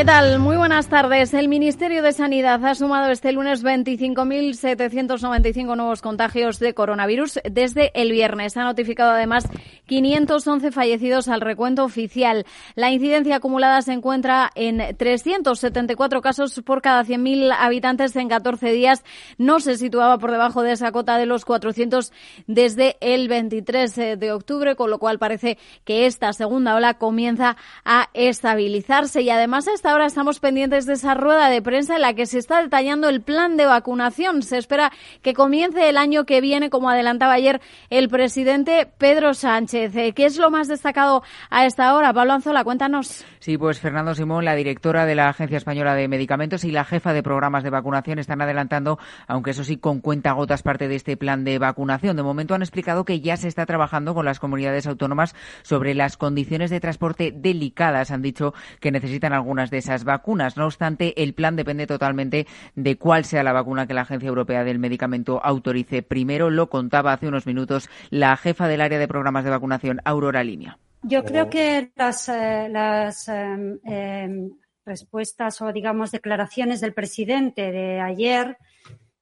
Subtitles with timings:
[0.00, 0.38] ¿Qué tal?
[0.38, 1.34] Muy buenas tardes.
[1.34, 8.10] El Ministerio de Sanidad ha sumado este lunes 25.795 nuevos contagios de coronavirus desde el
[8.10, 8.56] viernes.
[8.56, 9.46] Ha notificado además
[9.84, 12.46] 511 fallecidos al recuento oficial.
[12.76, 19.04] La incidencia acumulada se encuentra en 374 casos por cada 100.000 habitantes en 14 días.
[19.36, 22.10] No se situaba por debajo de esa cota de los 400
[22.46, 28.08] desde el 23 de octubre, con lo cual parece que esta segunda ola comienza a
[28.14, 32.26] estabilizarse y además está ahora estamos pendientes de esa rueda de prensa en la que
[32.26, 34.42] se está detallando el plan de vacunación.
[34.42, 39.94] Se espera que comience el año que viene, como adelantaba ayer el presidente Pedro Sánchez.
[39.96, 42.12] Eh, ¿Qué es lo más destacado a esta hora?
[42.12, 43.24] Pablo Anzola, cuéntanos.
[43.40, 47.12] Sí, pues Fernando Simón, la directora de la Agencia Española de Medicamentos y la jefa
[47.12, 51.16] de programas de vacunación están adelantando, aunque eso sí con cuenta gotas parte de este
[51.16, 52.16] plan de vacunación.
[52.16, 56.16] De momento han explicado que ya se está trabajando con las comunidades autónomas sobre las
[56.16, 58.10] condiciones de transporte delicadas.
[58.10, 60.56] Han dicho que necesitan algunas de esas vacunas.
[60.56, 64.64] No obstante, el plan depende totalmente de cuál sea la vacuna que la Agencia Europea
[64.64, 66.02] del Medicamento autorice.
[66.02, 70.44] Primero lo contaba hace unos minutos la jefa del área de programas de vacunación, Aurora
[70.44, 70.78] Línea.
[71.02, 74.50] Yo creo que las, eh, las em, em,
[74.84, 78.58] respuestas o, digamos, declaraciones del presidente de ayer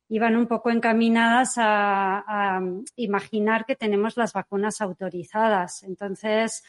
[0.08, 2.60] iban un poco encaminadas a, a
[2.96, 5.82] imaginar que tenemos las vacunas autorizadas.
[5.82, 6.64] Entonces,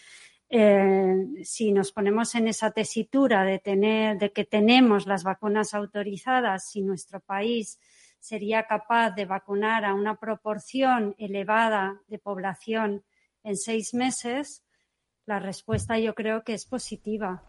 [0.50, 6.70] eh, si nos ponemos en esa tesitura de tener, de que tenemos las vacunas autorizadas,
[6.70, 7.80] si nuestro país
[8.20, 13.04] sería capaz de vacunar a una proporción elevada de población
[13.44, 14.64] en seis meses,
[15.26, 17.44] la respuesta yo creo que es positiva.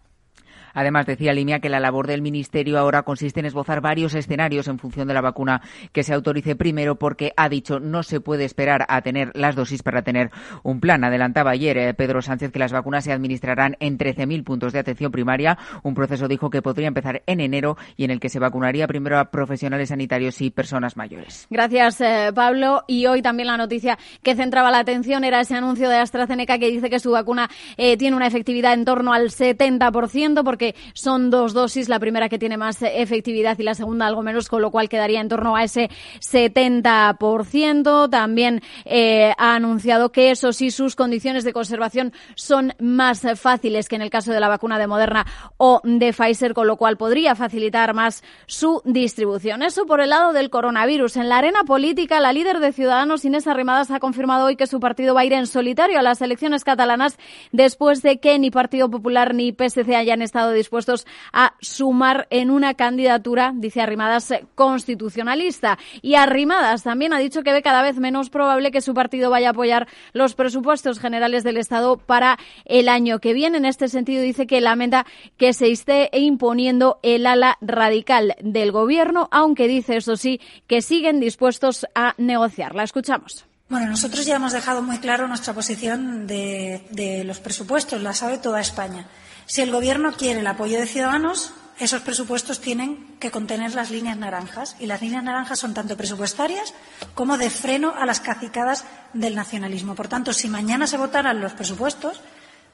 [0.75, 4.79] Además, decía Limia que la labor del Ministerio ahora consiste en esbozar varios escenarios en
[4.79, 8.87] función de la vacuna que se autorice primero, porque ha dicho no se puede esperar
[8.89, 10.31] a tener las dosis para tener
[10.63, 11.05] un plan.
[11.05, 15.13] Adelantaba ayer eh, Pedro Sánchez que las vacunas se administrarán en 13.000 puntos de atención
[15.13, 18.87] primaria, un proceso dijo que podría empezar en enero y en el que se vacunaría
[18.87, 21.47] primero a profesionales sanitarios y personas mayores.
[21.51, 22.85] Gracias, eh, Pablo.
[22.87, 26.71] Y hoy también la noticia que centraba la atención era ese anuncio de AstraZeneca que
[26.71, 31.31] dice que su vacuna eh, tiene una efectividad en torno al 70%, porque que son
[31.31, 34.71] dos dosis, la primera que tiene más efectividad y la segunda algo menos, con lo
[34.71, 35.89] cual quedaría en torno a ese
[36.21, 38.11] 70%.
[38.11, 43.97] También eh, ha anunciado que eso sí, sus condiciones de conservación son más fáciles que
[43.97, 45.25] en el caso de la vacuna de Moderna
[45.57, 49.63] o de Pfizer, con lo cual podría facilitar más su distribución.
[49.63, 51.17] Eso por el lado del coronavirus.
[51.17, 54.79] En la arena política, la líder de Ciudadanos, Inés Arrimadas, ha confirmado hoy que su
[54.79, 57.17] partido va a ir en solitario a las elecciones catalanas
[57.51, 62.75] después de que ni Partido Popular ni PSC hayan estado dispuestos a sumar en una
[62.75, 65.79] candidatura, dice Arrimadas, constitucionalista.
[66.03, 69.49] Y Arrimadas también ha dicho que ve cada vez menos probable que su partido vaya
[69.49, 73.59] a apoyar los presupuestos generales del Estado para el año que viene.
[73.59, 75.07] En este sentido, dice que lamenta
[75.37, 81.21] que se esté imponiendo el ala radical del Gobierno, aunque dice, eso sí, que siguen
[81.21, 82.75] dispuestos a negociar.
[82.75, 83.47] La escuchamos.
[83.69, 88.61] Bueno, nosotros ya hemos dejado muy claro nuestra posición de los presupuestos, la sabe toda
[88.61, 89.07] España.
[89.51, 94.17] Si el Gobierno quiere el apoyo de Ciudadanos, esos presupuestos tienen que contener las líneas
[94.17, 94.77] naranjas.
[94.79, 96.73] Y las líneas naranjas son tanto presupuestarias
[97.17, 99.97] como de freno a las cacicadas del nacionalismo.
[99.97, 102.21] Por tanto, si mañana se votaran los presupuestos,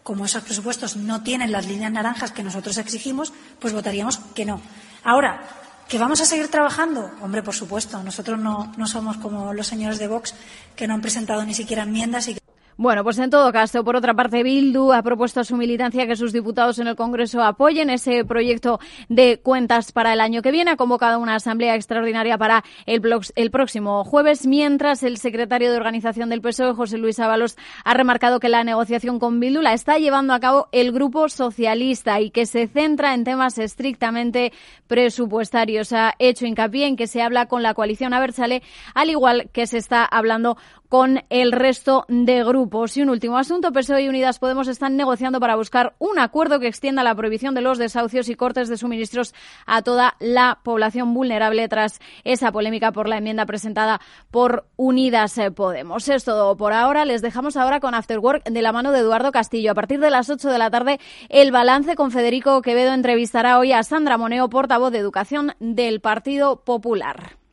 [0.02, 4.60] como esos presupuestos no tienen las líneas naranjas que nosotros exigimos, pues votaríamos que no.
[5.02, 5.48] Ahora,
[5.88, 7.10] ¿que vamos a seguir trabajando?
[7.22, 8.02] Hombre, por supuesto.
[8.02, 10.34] Nosotros no, somos como los señores de Vox
[10.76, 12.45] que no han presentado ni siquiera enmiendas y que
[12.78, 16.14] bueno, pues en todo caso, por otra parte, Bildu ha propuesto a su militancia que
[16.14, 20.72] sus diputados en el Congreso apoyen ese proyecto de cuentas para el año que viene.
[20.72, 23.00] Ha convocado una asamblea extraordinaria para el,
[23.34, 28.40] el próximo jueves, mientras el secretario de organización del PSOE, José Luis Ábalos, ha remarcado
[28.40, 32.44] que la negociación con Bildu la está llevando a cabo el Grupo Socialista y que
[32.44, 34.52] se centra en temas estrictamente
[34.86, 35.94] presupuestarios.
[35.94, 38.62] Ha hecho hincapié en que se habla con la coalición Abertzale,
[38.92, 40.58] al igual que se está hablando
[40.88, 42.65] con el resto de grupos.
[42.96, 46.66] Y un último asunto, PSOE y Unidas Podemos están negociando para buscar un acuerdo que
[46.66, 49.34] extienda la prohibición de los desahucios y cortes de suministros
[49.66, 56.08] a toda la población vulnerable tras esa polémica por la enmienda presentada por Unidas Podemos.
[56.08, 57.04] Es todo por ahora.
[57.04, 59.70] Les dejamos ahora con After Work de la mano de Eduardo Castillo.
[59.70, 60.98] A partir de las 8 de la tarde,
[61.28, 66.64] el balance con Federico Quevedo entrevistará hoy a Sandra Moneo, portavoz de Educación del Partido
[66.64, 67.45] Popular.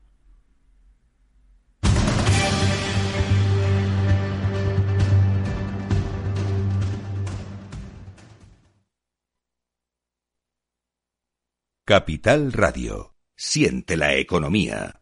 [11.85, 13.11] Capital Radio.
[13.35, 15.01] Siente la economía.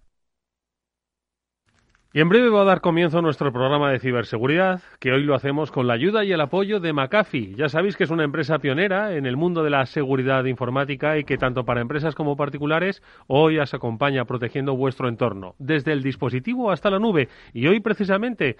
[2.12, 5.70] Y en breve va a dar comienzo nuestro programa de ciberseguridad, que hoy lo hacemos
[5.70, 7.54] con la ayuda y el apoyo de McAfee.
[7.54, 11.24] Ya sabéis que es una empresa pionera en el mundo de la seguridad informática y
[11.24, 16.72] que tanto para empresas como particulares hoy os acompaña protegiendo vuestro entorno, desde el dispositivo
[16.72, 17.30] hasta la nube.
[17.54, 18.58] Y hoy precisamente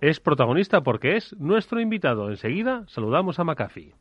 [0.00, 2.30] es protagonista porque es nuestro invitado.
[2.30, 3.99] Enseguida saludamos a McAfee.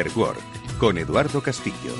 [0.00, 0.40] After Work
[0.78, 1.92] con Eduardo Castillo.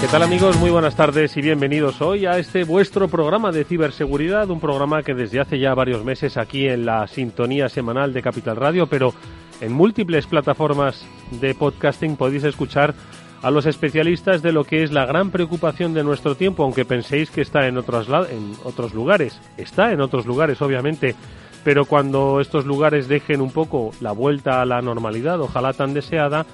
[0.00, 0.56] ¿Qué tal amigos?
[0.56, 5.14] Muy buenas tardes y bienvenidos hoy a este vuestro programa de ciberseguridad, un programa que
[5.14, 9.12] desde hace ya varios meses aquí en la sintonía semanal de Capital Radio, pero
[9.60, 12.94] en múltiples plataformas de podcasting podéis escuchar
[13.42, 17.30] a los especialistas de lo que es la gran preocupación de nuestro tiempo, aunque penséis
[17.30, 19.38] que está en otros, en otros lugares.
[19.58, 21.14] Está en otros lugares, obviamente,
[21.64, 26.44] pero cuando estos lugares dejen un poco la vuelta a la normalidad, ojalá tan deseada,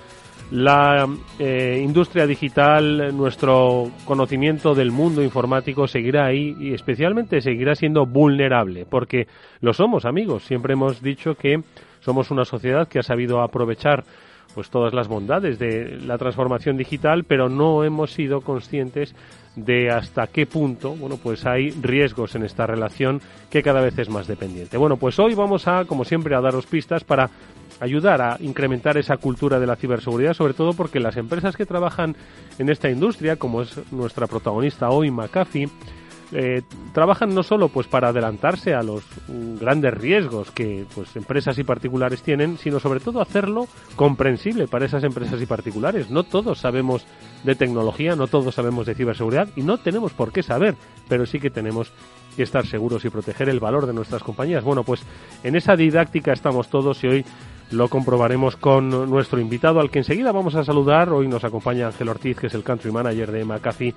[0.50, 1.06] la
[1.38, 8.86] eh, industria digital, nuestro conocimiento del mundo informático seguirá ahí y especialmente seguirá siendo vulnerable,
[8.88, 9.26] porque
[9.60, 11.60] lo somos amigos, siempre hemos dicho que
[12.00, 14.04] somos una sociedad que ha sabido aprovechar
[14.54, 19.14] pues todas las bondades de la transformación digital, pero no hemos sido conscientes
[19.56, 23.20] de hasta qué punto, bueno, pues hay riesgos en esta relación
[23.50, 24.76] que cada vez es más dependiente.
[24.76, 27.30] Bueno, pues hoy vamos a, como siempre, a daros pistas para
[27.80, 32.14] ayudar a incrementar esa cultura de la ciberseguridad, sobre todo porque las empresas que trabajan
[32.58, 35.68] en esta industria, como es nuestra protagonista hoy, McAfee,
[36.32, 36.62] eh,
[36.92, 42.22] trabajan no solo pues para adelantarse a los grandes riesgos que pues empresas y particulares
[42.22, 43.66] tienen, sino sobre todo hacerlo
[43.96, 46.10] comprensible para esas empresas y particulares.
[46.10, 47.04] No todos sabemos
[47.44, 50.76] de tecnología, no todos sabemos de ciberseguridad y no tenemos por qué saber,
[51.08, 51.92] pero sí que tenemos
[52.36, 54.62] que estar seguros y proteger el valor de nuestras compañías.
[54.62, 55.02] Bueno, pues
[55.42, 57.24] en esa didáctica estamos todos y hoy
[57.72, 61.10] lo comprobaremos con nuestro invitado, al que enseguida vamos a saludar.
[61.10, 63.94] Hoy nos acompaña Ángel Ortiz, que es el country manager de McAfee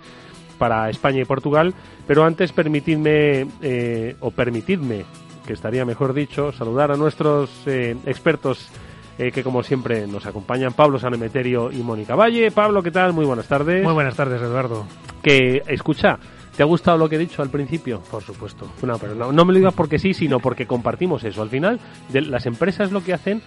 [0.58, 1.74] para España y Portugal.
[2.08, 5.06] Pero antes permitidme, eh, o permitidme,
[5.46, 8.70] que estaría mejor dicho, saludar a nuestros eh, expertos
[9.18, 12.50] eh, que como siempre nos acompañan, Pablo Sanemeterio y Mónica Valle.
[12.50, 13.14] Pablo, ¿qué tal?
[13.14, 13.84] Muy buenas tardes.
[13.84, 14.88] Muy buenas tardes, Eduardo.
[15.22, 16.18] Que, escucha,
[16.58, 18.02] ¿te ha gustado lo que he dicho al principio?
[18.10, 18.68] Por supuesto.
[18.82, 21.44] No, pero no, no me lo digas porque sí, sino porque compartimos eso.
[21.44, 21.80] Al final,
[22.10, 23.44] de, las empresas lo que hacen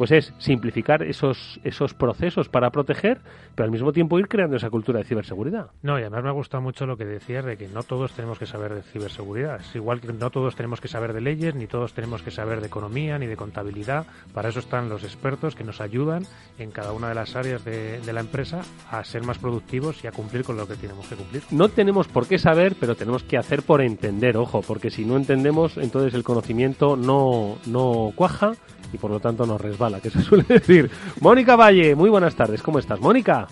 [0.00, 3.20] pues es simplificar esos, esos procesos para proteger,
[3.54, 5.72] pero al mismo tiempo ir creando esa cultura de ciberseguridad.
[5.82, 8.38] No, y además me ha gustado mucho lo que decías de que no todos tenemos
[8.38, 9.60] que saber de ciberseguridad.
[9.60, 12.62] Es igual que no todos tenemos que saber de leyes, ni todos tenemos que saber
[12.62, 14.06] de economía, ni de contabilidad.
[14.32, 16.22] Para eso están los expertos que nos ayudan
[16.58, 20.06] en cada una de las áreas de, de la empresa a ser más productivos y
[20.06, 21.42] a cumplir con lo que tenemos que cumplir.
[21.50, 25.18] No tenemos por qué saber, pero tenemos que hacer por entender, ojo, porque si no
[25.18, 28.54] entendemos, entonces el conocimiento no, no cuaja
[28.92, 30.90] y por lo tanto nos resbala, que se suele decir.
[31.20, 33.00] Mónica Valle, muy buenas tardes, ¿cómo estás?
[33.00, 33.48] Mónica.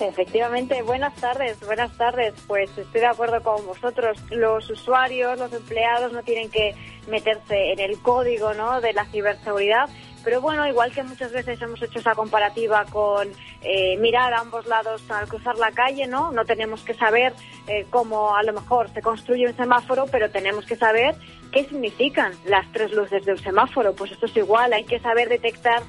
[0.00, 2.34] Efectivamente, buenas tardes, buenas tardes.
[2.48, 4.18] Pues estoy de acuerdo con vosotros.
[4.30, 6.74] Los usuarios, los empleados no tienen que
[7.08, 8.80] meterse en el código ¿no?
[8.80, 9.88] de la ciberseguridad,
[10.24, 13.28] pero bueno, igual que muchas veces hemos hecho esa comparativa con
[13.62, 16.32] eh, mirar a ambos lados al cruzar la calle, ¿no?
[16.32, 17.32] No tenemos que saber
[17.66, 21.14] eh, cómo a lo mejor se construye un semáforo, pero tenemos que saber
[21.52, 23.94] qué significan las tres luces de un semáforo.
[23.94, 25.82] Pues esto es igual, hay que saber detectar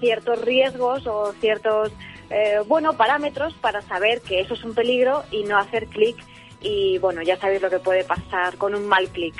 [0.00, 1.92] ciertos riesgos o ciertos,
[2.30, 6.16] eh, bueno, parámetros para saber que eso es un peligro y no hacer clic.
[6.60, 9.34] Y bueno, ya sabéis lo que puede pasar con un mal clic.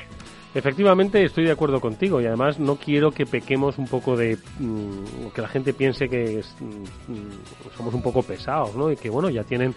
[0.55, 5.29] Efectivamente, estoy de acuerdo contigo y además no quiero que pequemos un poco de mm,
[5.33, 8.91] que la gente piense que mm, somos un poco pesados, ¿no?
[8.91, 9.73] Y que bueno, ya tienen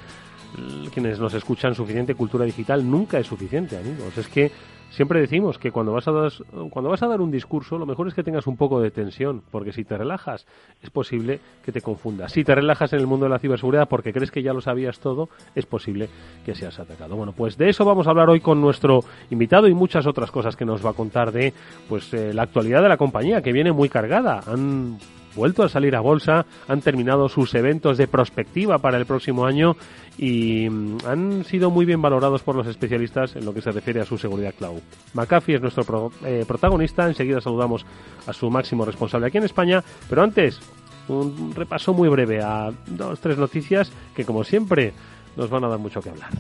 [0.93, 2.89] quienes nos escuchan suficiente cultura digital.
[2.89, 4.17] Nunca es suficiente, amigos.
[4.17, 4.51] Es que
[4.91, 6.33] Siempre decimos que cuando vas, a dar,
[6.71, 9.43] cuando vas a dar un discurso, lo mejor es que tengas un poco de tensión,
[9.51, 10.47] porque si te relajas,
[10.83, 12.33] es posible que te confundas.
[12.33, 14.99] Si te relajas en el mundo de la ciberseguridad porque crees que ya lo sabías
[14.99, 16.09] todo, es posible
[16.45, 17.17] que seas atacado.
[17.17, 19.01] Bueno, pues de eso vamos a hablar hoy con nuestro
[19.31, 21.53] invitado y muchas otras cosas que nos va a contar de
[21.89, 24.41] pues eh, la actualidad de la compañía, que viene muy cargada.
[24.47, 24.99] Han
[25.37, 29.77] vuelto a salir a bolsa, han terminado sus eventos de prospectiva para el próximo año
[30.19, 34.01] y mm, han sido muy bien valorados por los especialistas en lo que se refiere
[34.01, 34.76] a su seguridad cloud.
[35.15, 37.85] McAfee es nuestro eh, protagonista, enseguida saludamos
[38.27, 40.61] a su máximo responsable aquí en España, pero antes
[41.09, 44.93] un repaso muy breve a dos, tres noticias que como siempre
[45.37, 46.31] nos van a dar mucho que hablar.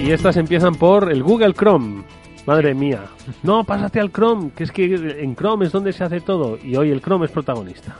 [0.00, 2.04] Y estas empiezan por el Google Chrome.
[2.46, 3.04] Madre mía.
[3.42, 6.76] No, pásate al Chrome, que es que en Chrome es donde se hace todo y
[6.76, 7.96] hoy el Chrome es protagonista.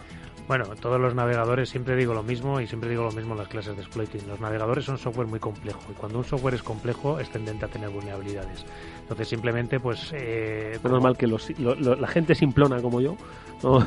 [0.48, 3.48] Bueno, todos los navegadores siempre digo lo mismo y siempre digo lo mismo en las
[3.48, 4.26] clases de exploiting.
[4.26, 7.68] Los navegadores son software muy complejo y cuando un software es complejo es tendente a
[7.68, 8.64] tener vulnerabilidades.
[9.02, 10.10] Entonces simplemente pues...
[10.14, 13.14] Eh, Menos mal que la gente simplona como yo
[13.62, 13.84] no,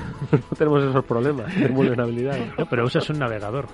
[0.58, 2.52] tenemos esos problemas de vulnerabilidades.
[2.70, 3.66] pero usas un navegador.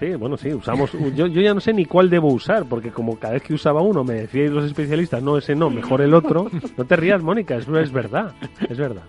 [0.00, 0.90] Sí, bueno, sí, usamos.
[1.14, 3.82] Yo, yo ya no sé ni cuál debo usar, porque como cada vez que usaba
[3.82, 6.50] uno me decíais los especialistas, no, ese no, mejor el otro.
[6.78, 8.32] No te rías, Mónica, es, verdad,
[8.66, 9.02] es verdad.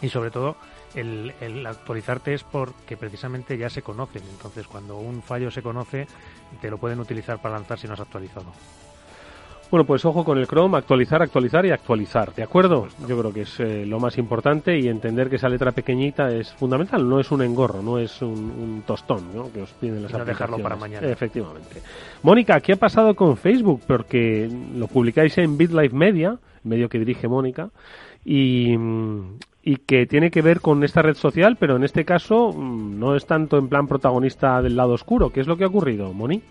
[0.00, 0.56] y sobre todo
[0.94, 4.22] el, el, actualizarte es porque precisamente ya se conocen.
[4.30, 6.06] Entonces, cuando un fallo se conoce,
[6.60, 8.52] te lo pueden utilizar para lanzar si no has actualizado.
[9.70, 12.88] Bueno, pues ojo con el Chrome, actualizar, actualizar y actualizar, ¿de acuerdo?
[13.06, 16.54] Yo creo que es eh, lo más importante y entender que esa letra pequeñita es
[16.54, 19.52] fundamental, no es un engorro, no es un, tostón ¿no?
[19.52, 21.06] que os piden las no dejarlo para mañana.
[21.06, 21.82] Efectivamente.
[22.22, 23.82] Mónica, ¿qué ha pasado con Facebook?
[23.86, 27.68] Porque lo publicáis en BitLife Media, medio que dirige Mónica,
[28.24, 28.76] y,
[29.62, 33.16] y que tiene que ver con esta red social, pero en este caso mm, no
[33.16, 35.30] es tanto en plan protagonista del lado oscuro.
[35.30, 36.42] ¿Qué es lo que ha ocurrido, Moni?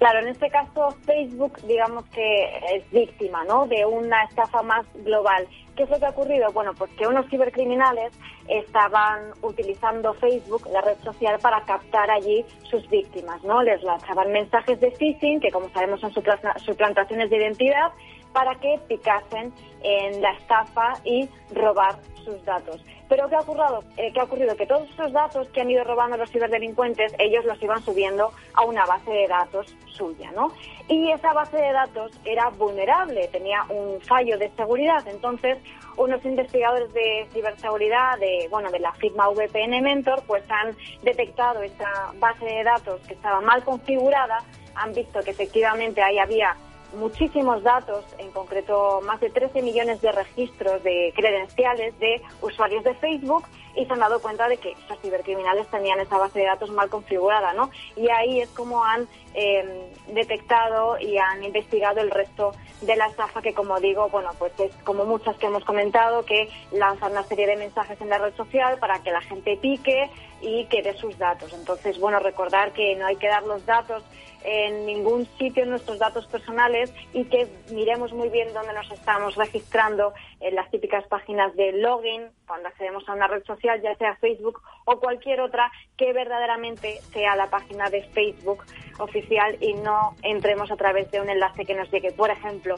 [0.00, 3.66] Claro, en este caso Facebook, digamos que es víctima, ¿no?
[3.66, 5.46] De una estafa más global.
[5.76, 6.50] ¿Qué es lo que ha ocurrido?
[6.52, 8.10] Bueno, pues que unos cibercriminales
[8.48, 13.62] estaban utilizando Facebook, la red social, para captar allí sus víctimas, ¿no?
[13.62, 17.92] Les lanzaban mensajes de phishing, que como sabemos son suplantaciones de identidad,
[18.32, 22.82] para que picasen en la estafa y robar sus datos.
[23.08, 23.82] Pero ¿qué ha ocurrido?
[23.96, 24.54] Eh, ¿qué ha ocurrido?
[24.54, 28.64] Que todos esos datos que han ido robando los ciberdelincuentes, ellos los iban subiendo a
[28.64, 30.52] una base de datos suya, ¿no?
[30.86, 35.06] Y esa base de datos era vulnerable, tenía un fallo de seguridad.
[35.08, 35.58] Entonces,
[35.96, 42.12] unos investigadores de ciberseguridad de, bueno, de la firma VPN Mentor, pues han detectado esta
[42.20, 44.38] base de datos que estaba mal configurada,
[44.76, 46.56] han visto que efectivamente ahí había
[46.94, 52.94] muchísimos datos, en concreto más de 13 millones de registros de credenciales de usuarios de
[52.94, 53.44] Facebook
[53.76, 56.88] y se han dado cuenta de que esos cibercriminales tenían esa base de datos mal
[56.88, 57.70] configurada, ¿no?
[57.96, 59.68] Y ahí es como han em,
[60.08, 64.74] detectado y han investigado el resto de la estafa que, como digo, bueno, pues es
[64.84, 68.78] como muchas que hemos comentado, que lanzan una serie de mensajes en la red social
[68.78, 71.52] para que la gente pique y que dé sus datos.
[71.52, 74.02] Entonces, bueno, recordar que no hay que dar los datos
[74.40, 80.14] en ningún sitio nuestros datos personales y que miremos muy bien dónde nos estamos registrando
[80.40, 84.60] en las típicas páginas de login cuando accedemos a una red social, ya sea Facebook
[84.84, 88.64] o cualquier otra, que verdaderamente sea la página de Facebook
[88.98, 92.74] oficial y no entremos a través de un enlace que nos llegue, por ejemplo,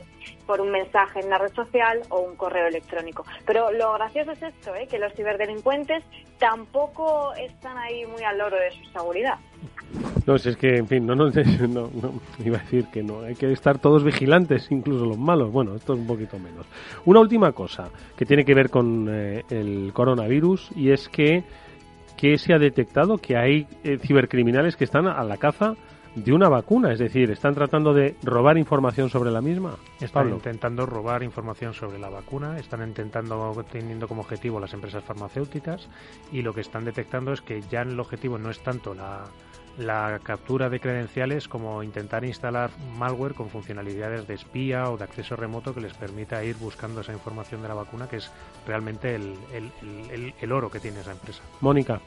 [0.47, 3.25] por un mensaje en la red social o un correo electrónico.
[3.47, 4.87] Pero lo gracioso es esto, ¿eh?
[4.87, 6.05] que los ciberdelincuentes
[6.39, 9.39] tampoco están ahí muy al loro de su seguridad.
[10.27, 13.51] No, es que, en fin, no, no, no, iba a decir que no, hay que
[13.53, 15.51] estar todos vigilantes, incluso los malos.
[15.53, 16.67] Bueno, esto es un poquito menos.
[17.05, 21.45] Una última cosa que tiene que ver con eh, el coronavirus y es que,
[22.17, 25.75] que se ha detectado que hay eh, cibercriminales que están a la caza
[26.15, 29.77] de una vacuna, es decir, están tratando de robar información sobre la misma.
[30.01, 35.89] Están intentando robar información sobre la vacuna, están intentando teniendo como objetivo las empresas farmacéuticas
[36.31, 39.25] y lo que están detectando es que ya el objetivo no es tanto la
[39.79, 45.35] la captura de credenciales como intentar instalar malware con funcionalidades de espía o de acceso
[45.37, 48.31] remoto que les permita ir buscando esa información de la vacuna, que es
[48.67, 49.37] realmente el,
[50.41, 51.43] el, oro que tiene esa empresa.
[51.61, 52.01] Mónica.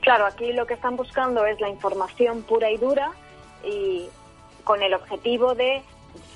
[0.00, 3.12] Claro, aquí lo que están buscando es la información pura y dura
[3.64, 4.06] y
[4.64, 5.82] con el objetivo de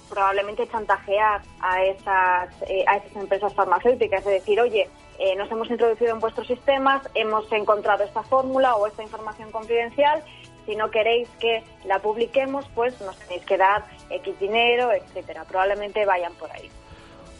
[0.08, 4.88] probablemente chantajear a esas, eh, a esas empresas farmacéuticas, es decir, oye,
[5.18, 10.22] eh, nos hemos introducido en vuestros sistemas, hemos encontrado esta fórmula o esta información confidencial.
[10.66, 15.44] Si no queréis que la publiquemos, pues nos tenéis que dar X dinero, etcétera.
[15.44, 16.68] Probablemente vayan por ahí.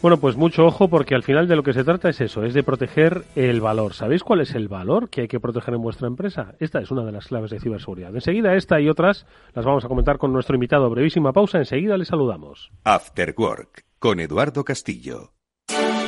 [0.01, 2.53] Bueno, pues mucho ojo porque al final de lo que se trata es eso, es
[2.53, 3.93] de proteger el valor.
[3.93, 6.55] ¿Sabéis cuál es el valor que hay que proteger en vuestra empresa?
[6.59, 8.15] Esta es una de las claves de ciberseguridad.
[8.15, 10.89] Enseguida esta y otras las vamos a comentar con nuestro invitado.
[10.89, 12.71] Brevísima pausa, enseguida le saludamos.
[12.85, 15.33] After Work con Eduardo Castillo.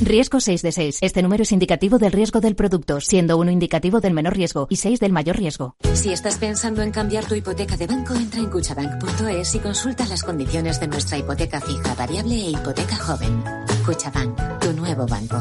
[0.00, 0.98] Riesgo 6 de 6.
[1.00, 4.76] Este número es indicativo del riesgo del producto, siendo uno indicativo del menor riesgo y
[4.76, 5.76] 6 del mayor riesgo.
[5.94, 10.22] Si estás pensando en cambiar tu hipoteca de banco, entra en cuchabank.es y consulta las
[10.22, 13.42] condiciones de nuestra hipoteca fija, variable e hipoteca joven.
[13.84, 15.36] Cuchabank, tu nuevo banco.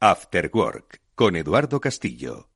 [0.00, 2.48] After Work con Eduardo Castillo.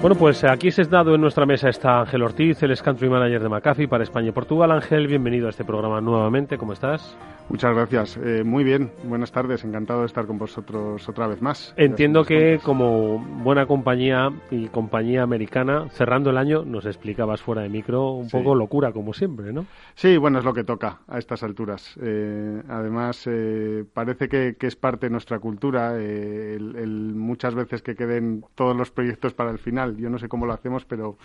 [0.00, 3.50] Bueno, pues aquí sentado en nuestra mesa está Ángel Ortiz, el ex country manager de
[3.50, 4.70] McAfee para España y Portugal.
[4.70, 6.56] Ángel, bienvenido a este programa nuevamente.
[6.56, 7.18] ¿Cómo estás?
[7.50, 8.16] Muchas gracias.
[8.16, 8.92] Eh, muy bien.
[9.02, 9.64] Buenas tardes.
[9.64, 11.74] Encantado de estar con vosotros otra vez más.
[11.76, 17.68] Entiendo que como buena compañía y compañía americana, cerrando el año, nos explicabas fuera de
[17.68, 19.66] micro un poco locura, como siempre, ¿no?
[19.96, 21.98] Sí, bueno, es lo que toca a estas alturas.
[22.00, 28.44] Eh, además, eh, parece que, es parte de nuestra cultura el, muchas veces que queden
[28.54, 29.89] todos los proyectos para el final.
[29.96, 31.16] Yo no sé cómo lo hacemos, pero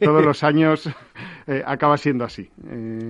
[0.00, 0.88] todos los años
[1.66, 2.50] acaba siendo así.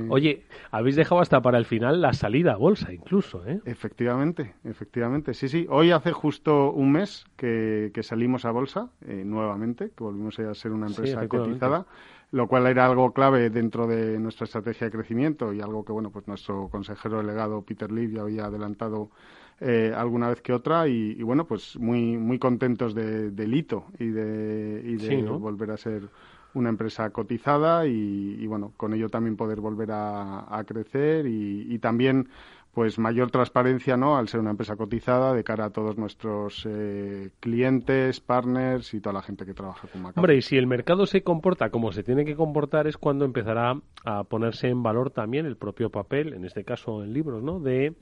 [0.09, 3.61] Oye, habéis dejado hasta para el final la salida a bolsa incluso, ¿eh?
[3.65, 5.35] Efectivamente, efectivamente.
[5.35, 5.67] Sí, sí.
[5.69, 10.73] Hoy hace justo un mes que, salimos a bolsa eh, nuevamente, que volvimos a ser
[10.73, 11.87] una empresa cotizada,
[12.31, 16.11] lo cual era algo clave dentro de nuestra estrategia de crecimiento y algo que, bueno,
[16.11, 19.11] pues nuestro consejero delegado Peter Lee ya había adelantado
[19.61, 24.07] eh, alguna vez que otra y, bueno, pues muy muy contentos de, del hito y
[24.07, 26.09] de, y de volver a ser
[26.55, 32.29] una empresa cotizada y, bueno, con ello también poder volver a, crecer y, también
[32.73, 37.31] pues mayor transparencia no al ser una empresa cotizada de cara a todos nuestros eh,
[37.41, 40.21] clientes, partners y toda la gente que trabaja con Macao.
[40.21, 43.81] Hombre, y si el mercado se comporta como se tiene que comportar es cuando empezará
[44.05, 47.59] a ponerse en valor también el propio papel, en este caso en libros, ¿no?
[47.59, 47.95] de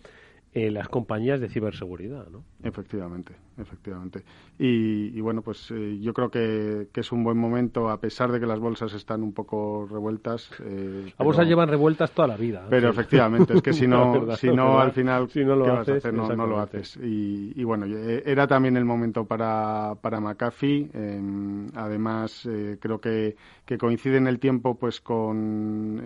[0.56, 2.42] eh, las compañías de ciberseguridad, ¿no?
[2.62, 4.22] Efectivamente, efectivamente.
[4.58, 8.46] Y, bueno, pues eh, yo creo que, es un buen momento, a pesar de que
[8.46, 10.50] las bolsas están un poco revueltas.
[10.64, 12.66] Eh, las bolsas llevan revueltas toda la vida.
[12.70, 16.46] Pero efectivamente, es que si no, si no al final, si no lo haces, No,
[16.46, 16.98] lo haces.
[17.02, 20.88] Y, bueno, era también el momento para, para McAfee.
[20.94, 22.48] Em, además,
[22.80, 26.02] creo que, que coincide en el tiempo pues con,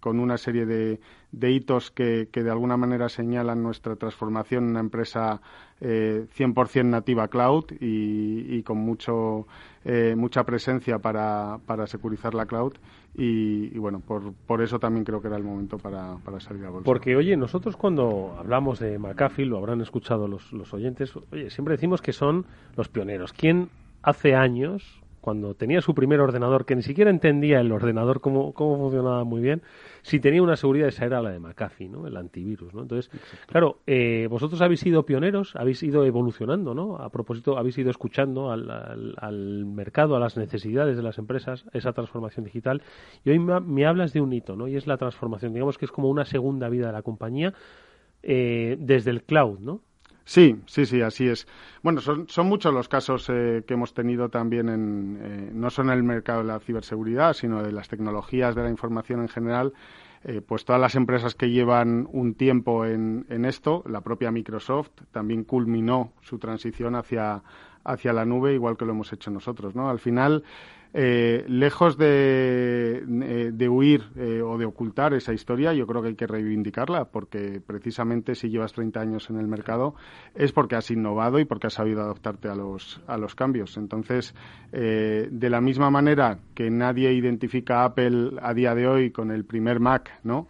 [0.00, 0.98] con una serie de
[1.32, 5.40] de hitos que, que, de alguna manera señalan nuestra transformación en una empresa
[5.80, 9.46] eh, 100% nativa cloud y, con mucho,
[9.84, 12.74] eh, mucha presencia para, para securizar la cloud.
[13.14, 16.70] Y, bueno, por, por eso también creo que era el momento para, para salir a
[16.70, 16.84] bolsa.
[16.84, 21.74] Porque, oye, nosotros cuando hablamos de McAfee, lo habrán escuchado los, los oyentes, oye, siempre
[21.74, 23.32] decimos que son los pioneros.
[23.32, 23.68] ¿Quién
[24.02, 28.76] hace años, cuando tenía su primer ordenador, que ni siquiera entendía el ordenador cómo, cómo
[28.76, 29.62] funcionaba muy bien,
[30.02, 32.08] si tenía una seguridad esa era la de McAfee, ¿no?
[32.08, 32.82] El antivirus, ¿no?
[32.82, 33.08] Entonces,
[33.46, 36.96] claro, eh, vosotros habéis sido pioneros, habéis ido evolucionando, ¿no?
[36.96, 38.68] A propósito, habéis ido escuchando al,
[39.16, 42.82] al, mercado, a las necesidades de las empresas, esa transformación digital.
[43.24, 44.66] Y hoy me, hablas de un hito, ¿no?
[44.66, 47.54] Y es la transformación, digamos que es como una segunda vida de la compañía
[48.24, 49.82] eh, desde el cloud, ¿no?
[50.24, 51.46] Sí, sí, sí, así es.
[51.82, 55.92] Bueno, son, son muchos los casos eh, que hemos tenido también en, eh, no solo
[55.92, 59.72] en el mercado de la ciberseguridad, sino de las tecnologías de la información en general.
[60.24, 64.90] Eh, pues todas las empresas que llevan un tiempo en, en, esto, la propia Microsoft
[65.10, 67.42] también culminó su transición hacia,
[67.82, 69.90] hacia la nube, igual que lo hemos hecho nosotros, ¿no?
[69.90, 70.44] Al final,
[70.94, 76.08] eh, lejos de, eh, de huir eh, o de ocultar esa historia, yo creo que
[76.08, 79.94] hay que reivindicarla, porque precisamente si llevas 30 años en el mercado
[80.34, 83.78] es porque has innovado y porque has sabido adaptarte a los, a los cambios.
[83.78, 84.34] Entonces,
[84.70, 89.44] de la misma manera que nadie identifica a Apple a día de hoy con el
[89.44, 90.48] primer Mac, ¿no?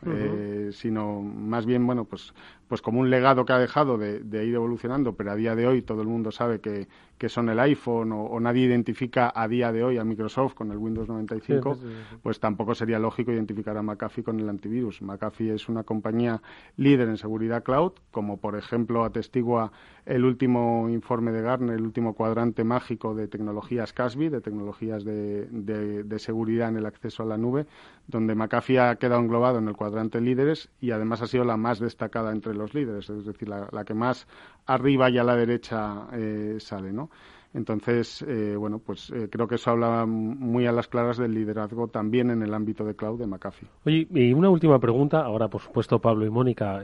[0.71, 2.33] sino más bien, bueno, pues
[2.73, 5.83] pues como un legado que ha dejado de, ir evolucionando, pero a día de hoy
[5.83, 6.89] todo el mundo sabe que,
[7.29, 11.09] son el iPhone o, nadie identifica a día de hoy a Microsoft con el Windows
[11.09, 11.79] 95,
[12.23, 15.03] pues tampoco sería lógico identificar a McAfee con el antivirus.
[15.03, 16.43] McAfee es una compañía
[16.77, 19.73] líder en seguridad cloud, como por ejemplo atestigua
[20.05, 25.47] el último informe de Gartner, el último cuadrante mágico de tecnologías CASB, de tecnologías de,
[25.47, 27.67] de seguridad en el acceso a la nube,
[28.09, 31.79] donde McAfee ha quedado englobado en el cuadrante líderes y además ha sido la más
[31.79, 34.27] destacada entre los líderes, es decir, la, que más
[34.67, 37.11] arriba y a la derecha eh, sale, ¿no?
[37.55, 41.89] Entonces, eh, bueno, pues eh, creo que eso habla muy a las claras del liderazgo
[41.89, 43.69] también en el ámbito de cloud de McAfee.
[43.85, 45.21] Oye, y una última pregunta.
[45.21, 46.83] Ahora, por supuesto, Pablo y Mónica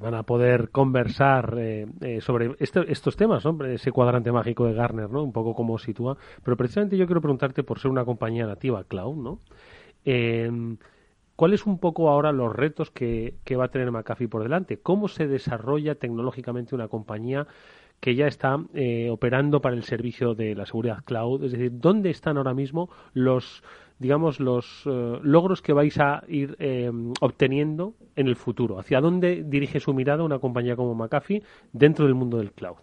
[0.00, 1.56] van a poder conversar
[2.20, 3.64] sobre este, estos temas, ¿no?
[3.64, 5.22] Ese cuadrante mágico de Garner, ¿no?
[5.22, 6.18] Un poco cómo sitúa.
[6.44, 9.40] Pero precisamente yo quiero preguntarte por ser una compañía nativa cloud, ¿no?
[11.36, 14.78] ¿Cuáles un poco ahora los retos que, va a tener McAfee por delante?
[14.78, 17.46] ¿Cómo se desarrolla tecnológicamente una compañía
[18.00, 21.44] que ya está eh, operando para el servicio de la seguridad cloud?
[21.44, 23.62] Es decir, ¿dónde están ahora mismo los
[23.98, 28.78] digamos, los eh, logros que vais a ir eh, obteniendo en el futuro?
[28.78, 32.76] ¿Hacia dónde dirige su mirada una compañía como McAfee dentro del mundo del cloud?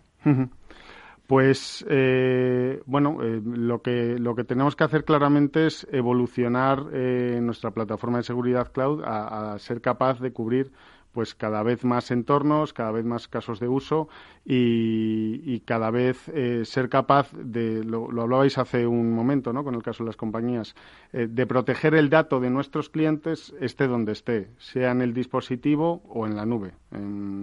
[1.27, 7.71] Pues eh, bueno, eh, lo que lo que tenemos que hacer claramente es evolucionar nuestra
[7.71, 10.71] plataforma de seguridad cloud a, ser capaz de cubrir
[11.13, 14.09] pues cada vez más entornos, cada vez más casos de uso
[14.45, 19.63] y, cada vez eh, ser capaz de, lo, hablabais hace un momento, ¿no?
[19.63, 20.75] con el caso de las compañías,
[21.13, 26.01] eh, de proteger el dato de nuestros clientes esté donde esté, sea en el dispositivo
[26.09, 26.73] o en la nube.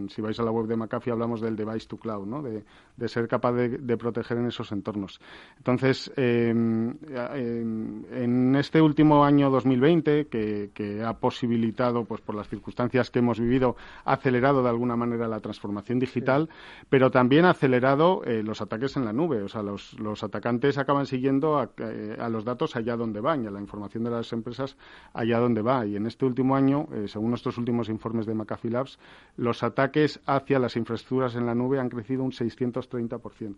[0.09, 2.43] si vais a la web de McAfee hablamos del device to cloud, ¿no?
[2.43, 2.65] de,
[3.09, 5.21] ser capaz de, proteger en esos entornos.
[5.57, 6.91] Entonces, em,
[7.35, 13.21] em, en este último año 2020, que, que ha posibilitado, pues por las circunstancias que
[13.21, 16.49] hemos vivido, ha acelerado de alguna manera la transformación digital,
[16.89, 19.43] pero también ha acelerado eh, los ataques en la nube.
[19.43, 23.51] O sea, los, atacantes acaban siguiendo eh, a, los datos allá donde van y a
[23.51, 24.77] la información de las empresas
[25.13, 25.87] allá donde va.
[25.87, 28.99] Y en este último año, eh, según nuestros últimos informes de McAfee Labs,
[29.37, 33.57] los ataques hacia las infraestructuras en la nube han crecido un 630%.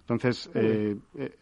[0.00, 0.50] Entonces,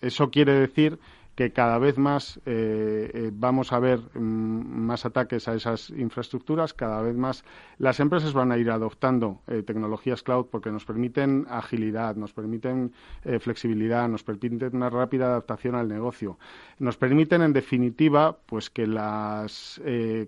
[0.01, 0.97] eso quiere decir
[1.43, 6.73] que cada vez más eh, eh, vamos a ver mm, más ataques a esas infraestructuras,
[6.73, 7.45] cada vez más
[7.79, 12.93] las empresas van a ir adoptando eh, tecnologías cloud porque nos permiten agilidad, nos permiten
[13.41, 16.39] flexibilidad, nos permiten una rápida adaptación al negocio,
[16.79, 19.81] nos permiten en definitiva pues que las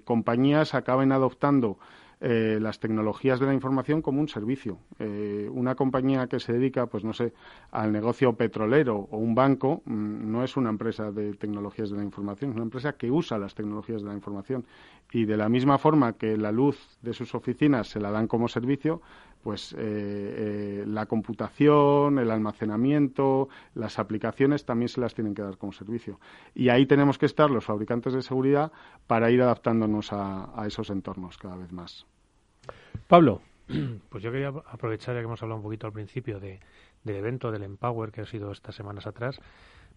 [0.04, 1.78] compañías acaben adoptando
[2.26, 4.78] eh, las tecnologías de la información como un servicio.
[4.98, 7.34] Eh, una compañía que se dedica, pues no sé,
[7.70, 12.02] al negocio petrolero o un banco mm, no es una empresa de tecnologías de la
[12.02, 14.64] información, es una empresa que usa las tecnologías de la información.
[15.12, 18.48] Y de la misma forma que la luz de sus oficinas se la dan como
[18.48, 19.02] servicio,
[19.42, 25.72] pues eh, la computación, el almacenamiento, las aplicaciones también se las tienen que dar como
[25.72, 26.18] servicio.
[26.54, 28.72] Y ahí tenemos que estar los fabricantes de seguridad
[29.06, 32.06] para ir adaptándonos a esos entornos cada vez más.
[33.06, 33.40] Pablo.
[34.10, 36.60] Pues yo quería aprovechar, ya que hemos hablado un poquito al principio de,
[37.02, 39.40] del evento del Empower que ha sido estas semanas atrás,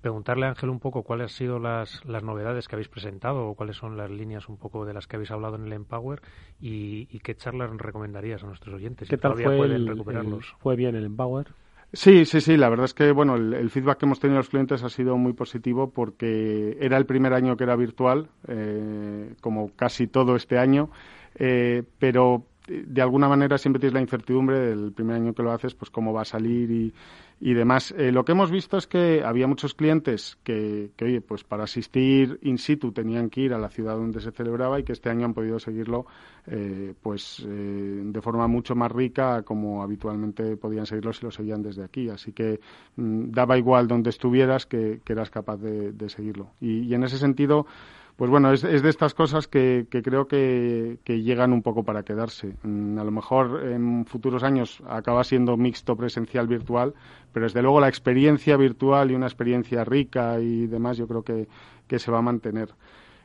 [0.02, 3.56] preguntarle a Ángel un poco cuáles han sido las, las novedades que habéis presentado o
[3.56, 6.22] cuáles son las líneas un poco de las que habéis hablado en el Empower
[6.60, 9.10] y, qué charlas recomendarías a nuestros oyentes.
[9.10, 10.56] ¿Qué tal fue el, recuperarlos?
[10.60, 11.48] ¿Fue bien el Empower?
[11.94, 12.58] Sí, sí, sí.
[12.58, 15.34] La verdad es que bueno, el, feedback que hemos tenido los clientes ha sido muy
[15.34, 20.90] positivo porque era el primer año que era virtual, eh, como casi todo este año,
[21.36, 25.74] eh, pero de alguna manera siempre tienes la incertidumbre del primer año que lo haces,
[25.74, 26.94] pues cómo va a salir y,
[27.40, 27.94] y demás.
[27.98, 31.64] Eh, lo que hemos visto es que había muchos clientes que, que, oye, pues para
[31.64, 35.10] asistir in situ tenían que ir a la ciudad donde se celebraba y que este
[35.10, 36.06] año han podido seguirlo,
[36.48, 41.62] eh, pues eh, de forma mucho más rica como habitualmente podían seguirlo si lo seguían
[41.62, 42.10] desde aquí.
[42.10, 42.60] Así que
[42.96, 46.52] mm, daba igual donde estuvieras que, eras capaz de, seguirlo.
[46.60, 47.66] y en ese sentido,
[48.18, 52.56] pues bueno, es, de estas cosas que, creo que, llegan un poco para quedarse.
[52.64, 56.96] Mm, a lo mejor en futuros años acaba siendo mixto presencial virtual,
[57.32, 61.48] pero desde luego la experiencia virtual y una experiencia rica y demás yo creo que,
[62.00, 62.70] se va a mantener.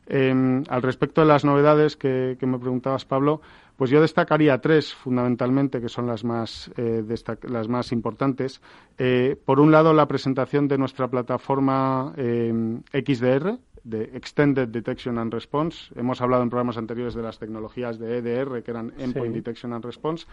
[0.07, 3.41] Em, al respecto de las novedades que, me preguntabas, Pablo,
[3.79, 7.03] pues yo destacaría tres fundamentalmente, que son las más, eh,
[7.45, 8.61] las más importantes.
[8.99, 15.33] Eh, por un lado, la presentación de nuestra plataforma em, XDR, de Extended Detection and
[15.33, 15.93] Response.
[15.97, 19.85] Hemos hablado en programas anteriores de las tecnologías de EDR, que eran Endpoint Detection and
[19.85, 20.27] Response.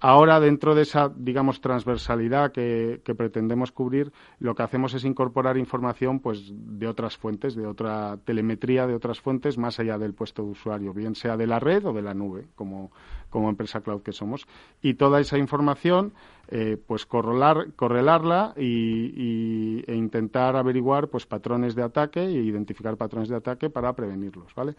[0.00, 6.20] Ahora, dentro de esa, digamos, transversalidad que, pretendemos cubrir, lo que hacemos es incorporar información
[6.20, 10.50] pues, de otras fuentes, de otra telemetría de otras fuentes, más allá del puesto de
[10.50, 12.90] usuario, bien sea de la red o de la nube, como,
[13.32, 14.46] como empresa cloud que somos.
[14.80, 16.12] Y toda esa información
[16.48, 23.28] eh, pues correlar, correlarla y, e intentar averiguar pues patrones de ataque e identificar patrones
[23.28, 24.74] de ataque para prevenirlos, ¿vale?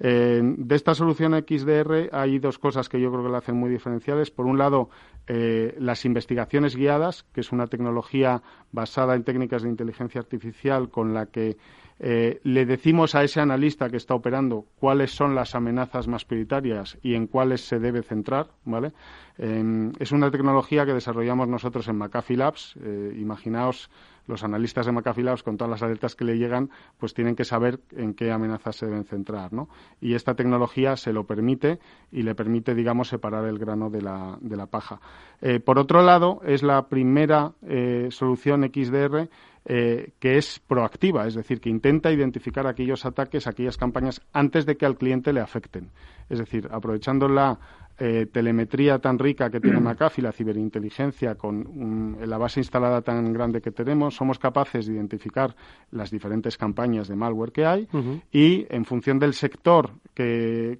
[0.00, 4.30] De esta solución XDR hay dos cosas que yo creo que la hacen muy diferenciales.
[4.30, 4.90] Por un lado,
[5.26, 8.42] eh, las investigaciones guiadas, que es una tecnología
[8.72, 11.58] basada en técnicas de inteligencia artificial con la que
[12.00, 16.96] eh, le decimos a ese analista que está operando cuáles son las amenazas más prioritarias
[17.02, 18.92] y en cuáles se debe centrar, ¿vale?
[19.38, 22.74] es una tecnología que desarrollamos nosotros en McAfee Labs.
[22.82, 23.88] Eh, imaginaos
[24.26, 27.44] los analistas de McAfee Labs, con todas las alertas que le llegan, pues tienen que
[27.44, 29.68] saber en qué amenazas se deben centrar, ¿no?
[30.00, 31.78] Y esta tecnología se lo permite
[32.10, 35.00] y le permite, digamos, separar el grano de la, de la paja.
[35.40, 37.52] Eh, por otro lado, es la primera
[38.10, 39.28] solución XDR
[39.70, 44.78] eh, que es proactiva, es decir, que intenta identificar aquellos ataques, aquellas campañas antes de
[44.78, 45.90] que al cliente le afecten.
[46.30, 47.58] Es decir, aprovechando la
[47.98, 53.60] eh, telemetría tan rica que tiene McAfee, la ciberinteligencia, con la base instalada tan grande
[53.60, 55.54] que tenemos, somos capaces de identificar
[55.90, 57.88] las diferentes campañas de malware que hay
[58.32, 60.78] y, en función del sector que,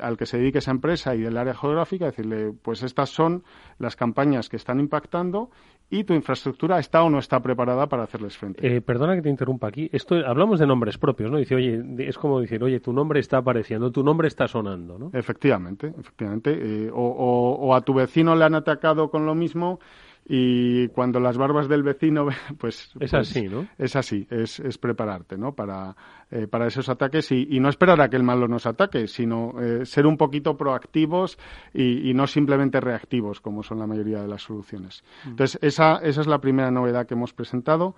[0.00, 3.42] al que se dedique esa empresa y del área geográfica, decirle, pues estas son
[3.80, 5.50] las campañas que están impactando
[5.92, 8.66] y tu infraestructura está o no está preparada para hacerles frente.
[8.66, 9.90] Eh, perdona que te interrumpa aquí.
[9.92, 11.36] Esto hablamos de nombres propios, ¿no?
[11.36, 15.10] Dice, oye, es como decir, oye, tu nombre está apareciendo, tu nombre está sonando, ¿no?
[15.12, 16.86] Efectivamente, efectivamente.
[16.86, 19.80] Eh, o, a tu vecino le han atacado con lo mismo
[20.24, 22.26] y cuando las barbas del vecino,
[22.58, 22.90] pues...
[23.00, 23.66] Es pues así, ¿no?
[23.78, 25.52] Es así, es, es prepararte, ¿no?
[25.52, 25.96] Para,
[26.30, 29.84] eh, para esos ataques y, no esperar a que el malo nos ataque, sino eh,
[29.84, 31.38] ser un poquito proactivos
[31.74, 35.02] y, no simplemente reactivos, como son la mayoría de las soluciones.
[35.24, 35.28] Mm.
[35.30, 37.94] Entonces, esa, esa es la primera novedad que hemos presentado.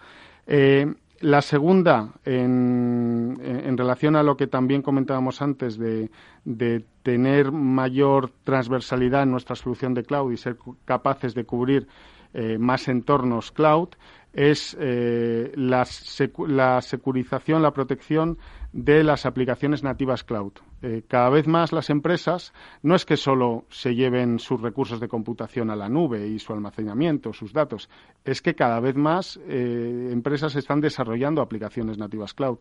[0.46, 6.10] Eh, la segunda, en, en, relación a lo que también comentábamos antes de,
[6.44, 11.86] de, tener mayor transversalidad en nuestra solución de cloud y ser capaces de cubrir
[12.34, 13.90] eh, más entornos cloud
[14.32, 18.38] es eh, la, securización, la protección
[18.72, 20.52] de las aplicaciones nativas cloud.
[20.82, 25.06] Eh, cada vez más las empresas no es que solo se lleven sus recursos de
[25.06, 27.88] computación a la nube y su almacenamiento, sus datos,
[28.24, 32.58] es que cada vez más empresas están desarrollando aplicaciones nativas cloud.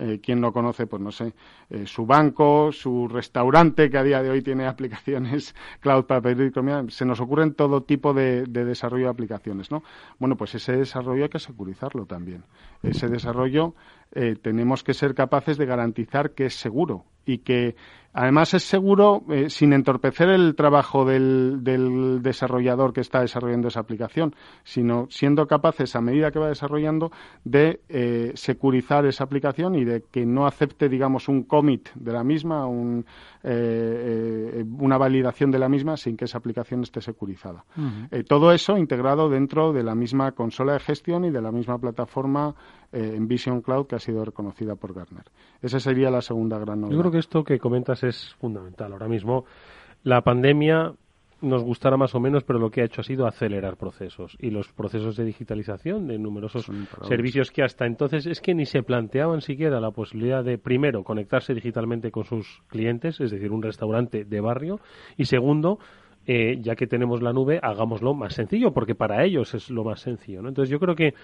[0.00, 0.86] Eh, ¿Quién no conoce?
[0.86, 1.34] Pues no sé,
[1.70, 6.52] eh, su banco, su restaurante, que a día de hoy tiene aplicaciones cloud para pedir
[6.52, 6.84] comida.
[6.88, 9.82] Se nos ocurren todo tipo de, desarrollo de aplicaciones, ¿no?
[10.20, 12.44] Bueno, pues ese desarrollo hay que securizarlo también.
[12.84, 13.74] Ese desarrollo
[14.12, 17.74] eh, tenemos que ser capaces de garantizar que es seguro y que
[18.20, 21.60] además es seguro eh, sin entorpecer el trabajo del,
[22.20, 27.12] desarrollador que está desarrollando esa aplicación, sino siendo capaces, a medida que va desarrollando,
[27.44, 32.24] de eh, securizar esa aplicación y de que no acepte, digamos, un commit de la
[32.24, 32.66] misma,
[33.44, 37.64] eh, una validación de la misma sin que esa aplicación esté securizada.
[38.26, 42.54] todo eso integrado dentro de la misma consola de gestión y de la misma plataforma
[42.92, 45.24] en Vision Cloud que ha sido reconocida por Gartner.
[45.62, 46.96] Esa sería la segunda gran novedad.
[46.96, 48.92] Yo creo que esto que comentas es fundamental.
[48.92, 49.44] Ahora mismo
[50.02, 50.94] la pandemia
[51.40, 54.50] nos gustará más o menos, pero lo que ha hecho ha sido acelerar procesos y
[54.50, 56.68] los procesos de digitalización de numerosos
[57.02, 61.54] servicios que hasta entonces es que ni se planteaban siquiera la posibilidad de, primero, conectarse
[61.54, 64.80] digitalmente con sus clientes, es decir, un restaurante de barrio,
[65.16, 65.78] y segundo,
[66.30, 70.00] eh, ya que tenemos la nube, hagámoslo más sencillo, porque para ellos es lo más
[70.00, 70.42] sencillo.
[70.42, 70.50] ¿no?
[70.50, 71.14] Entonces yo creo que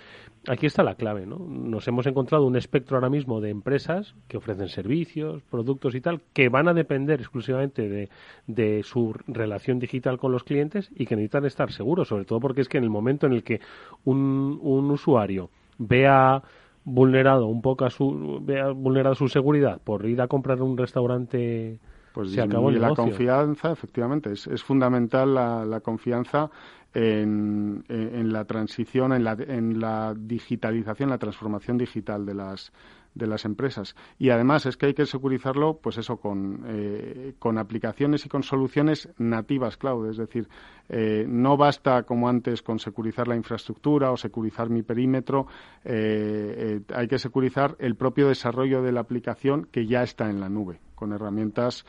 [0.49, 1.27] aquí está la clave.
[1.27, 1.37] ¿no?
[1.39, 6.23] Nos hemos encontrado un espectro ahora mismo de empresas que ofrecen servicios, productos y tal,
[6.33, 8.09] que van a depender exclusivamente de,
[8.47, 12.63] de su relación digital con los clientes y que necesitan estar seguros, sobre todo porque
[12.63, 13.61] es que en el momento en el que
[14.07, 16.43] un, un usuario vea
[16.85, 21.79] vulnerado un poco a su vea vulnerado su seguridad por ir a comprar un restaurante
[22.15, 26.49] pues se acabó la confianza, efectivamente, es, es fundamental la, la confianza
[26.95, 32.73] en, en, la transición, en la, en la digitalización, la transformación digital de las
[33.15, 33.95] de las empresas.
[34.19, 38.43] Y además es que hay que securizarlo, pues eso, con, eh, con aplicaciones y con
[38.43, 40.11] soluciones nativas cloud.
[40.11, 40.49] Es decir,
[40.89, 45.47] eh, no basta como antes con securizar la infraestructura o securizar mi perímetro.
[45.85, 50.49] Eh, hay que securizar el propio desarrollo de la aplicación que ya está en la
[50.49, 51.85] nube, con herramientas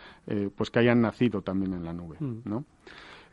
[0.56, 2.42] pues que hayan nacido también en la nube, mm.
[2.46, 2.66] ¿no?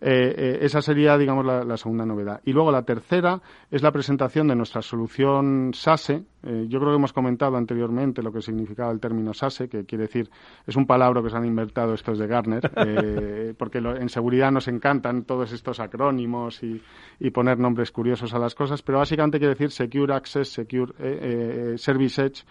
[0.00, 2.40] esa sería, digamos, la, la, segunda novedad.
[2.44, 6.96] Y luego la tercera es la presentación de nuestra solución SASE, Eh, yo creo que
[6.96, 10.30] hemos comentado anteriormente lo que significaba el término SASE, que quiere decir,
[10.66, 14.68] es un palabra que se han inventado estos de Gartner, eh, porque en seguridad nos
[14.68, 16.82] encantan todos estos acrónimos y,
[17.32, 22.22] poner nombres curiosos a las cosas, pero básicamente quiere decir Secure Access, Secure eh, Service
[22.22, 22.44] Edge,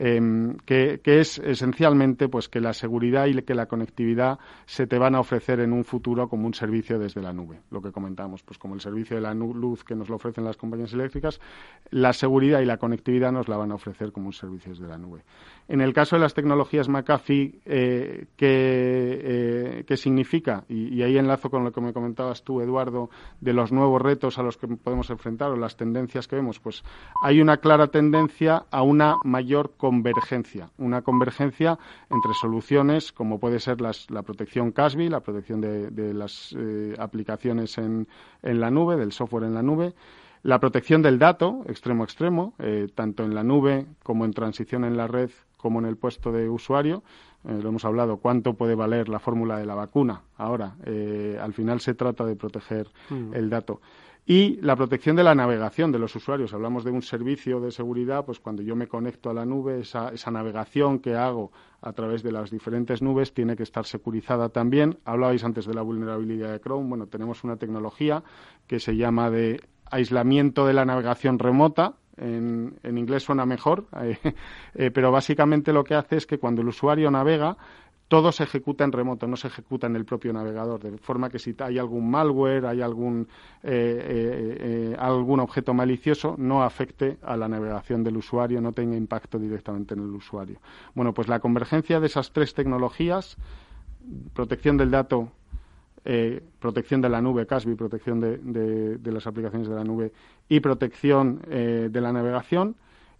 [0.00, 5.16] Em, que, es esencialmente pues que la seguridad y que la conectividad se te van
[5.16, 7.62] a ofrecer en un futuro como un servicio desde la nube.
[7.72, 10.56] Lo que comentamos, pues como el servicio de la luz que nos lo ofrecen las
[10.56, 11.40] compañías eléctricas,
[11.90, 14.98] la seguridad y la conectividad nos la van a ofrecer como un servicio desde la
[14.98, 15.22] nube.
[15.68, 20.64] En el caso de las tecnologías McAfee, eh, ¿qué, eh, significa?
[20.68, 24.42] Y, ahí enlazo con lo que me comentabas tú, Eduardo, de los nuevos retos a
[24.42, 26.58] los que podemos enfrentar o las tendencias que vemos.
[26.58, 26.82] Pues
[27.22, 31.78] hay una clara tendencia a una mayor convergencia, una convergencia
[32.10, 38.08] entre soluciones como puede ser la protección CASB, la protección de, las eh, aplicaciones en,
[38.42, 39.94] en la nube, del software en la nube,
[40.42, 44.84] la protección del dato, extremo a extremo, eh, tanto en la nube como en transición
[44.84, 47.02] en la red como en el puesto de usuario.
[47.44, 50.22] Eh, lo hemos hablado, cuánto puede valer la fórmula de la vacuna.
[50.36, 53.34] Ahora, eh, al final se trata de proteger mm.
[53.34, 53.80] el dato.
[54.30, 56.52] Y la protección de la navegación de los usuarios.
[56.52, 60.10] Hablamos de un servicio de seguridad, pues cuando yo me conecto a la nube, esa,
[60.10, 64.98] esa navegación que hago a través de las diferentes nubes tiene que estar securizada también.
[65.06, 66.90] Hablabais antes de la vulnerabilidad de Chrome.
[66.90, 68.22] Bueno, tenemos una tecnología
[68.66, 71.94] que se llama de aislamiento de la navegación remota.
[72.16, 74.18] En, inglés suena mejor, eh,
[74.74, 77.56] eh, pero básicamente lo que hace es que cuando el usuario navega,
[78.08, 81.38] todo se ejecuta en remoto, no se ejecuta en el propio navegador, de forma que
[81.38, 83.28] si hay algún malware, hay algún,
[83.62, 89.94] eh, algún objeto malicioso, no afecte a la navegación del usuario, no tenga impacto directamente
[89.94, 90.58] en el usuario.
[90.94, 93.36] Bueno, pues la convergencia de esas tres tecnologías,
[94.32, 95.30] protección del dato
[96.10, 100.10] eh, protección de la nube, CASB, protección de, las aplicaciones de la nube
[100.48, 102.76] y protección eh, de la navegación,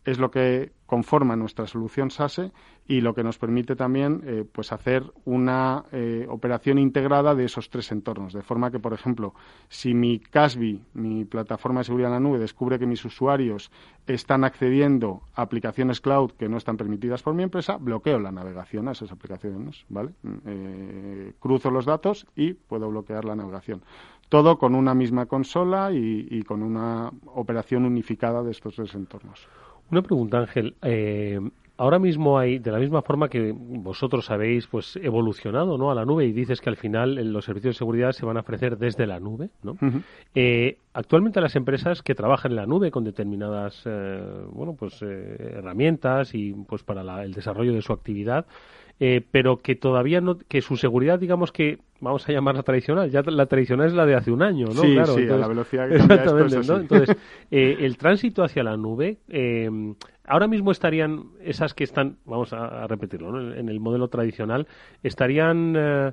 [0.06, 2.50] es lo que conforma nuestra solución SASE
[2.86, 7.68] y lo que nos permite también eh, pues hacer una eh, operación integrada de esos
[7.68, 8.32] tres entornos.
[8.32, 9.34] De forma que, por ejemplo,
[9.68, 13.70] si mi CASBI, mi plataforma de seguridad en la nube, descubre que mis usuarios
[14.06, 18.88] están accediendo a aplicaciones cloud que no están permitidas por mi empresa, bloqueo la navegación
[18.88, 19.84] a esas aplicaciones.
[19.90, 20.14] ¿vale?
[20.46, 23.82] Eh, cruzo los datos y puedo bloquear la navegación.
[24.30, 29.48] Todo con una misma consola y con una operación unificada de estos tres entornos.
[29.90, 30.74] Una pregunta, Ángel.
[30.82, 31.40] Eh,
[31.78, 35.90] ahora mismo hay, de la misma forma que vosotros habéis pues evolucionado ¿no?
[35.90, 38.40] a la nube y dices que al final los servicios de seguridad se van a
[38.40, 39.76] ofrecer desde la nube, ¿no?
[40.34, 44.20] Eh, actualmente las empresas que trabajan en la nube con determinadas eh,
[44.52, 48.44] bueno, pues, herramientas y pues para el desarrollo de su actividad,
[48.98, 53.46] pero que todavía no, que su seguridad, digamos que vamos a llamarla tradicional, ya la
[53.46, 54.82] tradicional es la de hace un año, ¿no?
[54.82, 56.76] Sí, sí, a la velocidad que exactamente, ¿no?
[56.78, 57.16] Entonces,
[57.50, 59.70] eh, el tránsito hacia la nube, eh,
[60.26, 63.54] ahora mismo estarían esas que están, vamos a, repetirlo, ¿no?
[63.54, 64.66] en el modelo tradicional,
[65.02, 66.12] estarían eh,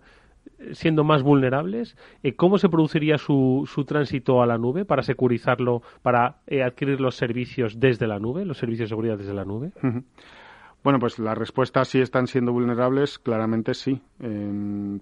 [0.71, 1.98] siendo más vulnerables.
[2.36, 7.80] ¿Cómo se produciría su, su tránsito a la nube para securizarlo, para adquirir los servicios
[7.80, 9.71] desde la nube, los servicios de seguridad desde la nube?
[10.86, 14.00] Bueno, pues la respuesta si están siendo vulnerables, claramente sí.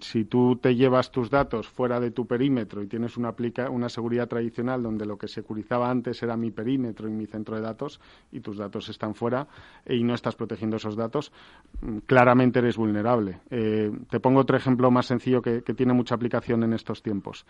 [0.00, 3.34] si tú te llevas tus datos fuera de tu perímetro y tienes una,
[3.68, 7.60] una seguridad tradicional donde lo que securizaba antes era mi perímetro y mi centro de
[7.60, 8.00] datos
[8.32, 9.46] y tus datos están fuera
[9.86, 11.30] y no estás protegiendo esos datos,
[11.82, 13.40] mm, claramente eres vulnerable.
[13.50, 17.44] Eh, te pongo otro ejemplo más sencillo que tiene mucha aplicación en estos tiempos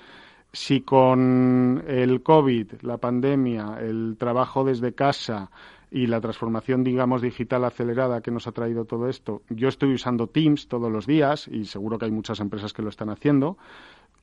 [0.55, 5.51] si con el COVID, la pandemia, el trabajo desde casa,
[5.95, 9.43] y la transformación, digamos, digital acelerada que nos ha traído todo esto.
[9.49, 12.89] Yo estoy usando Teams todos los días y seguro que hay muchas empresas que lo
[12.89, 13.59] están haciendo.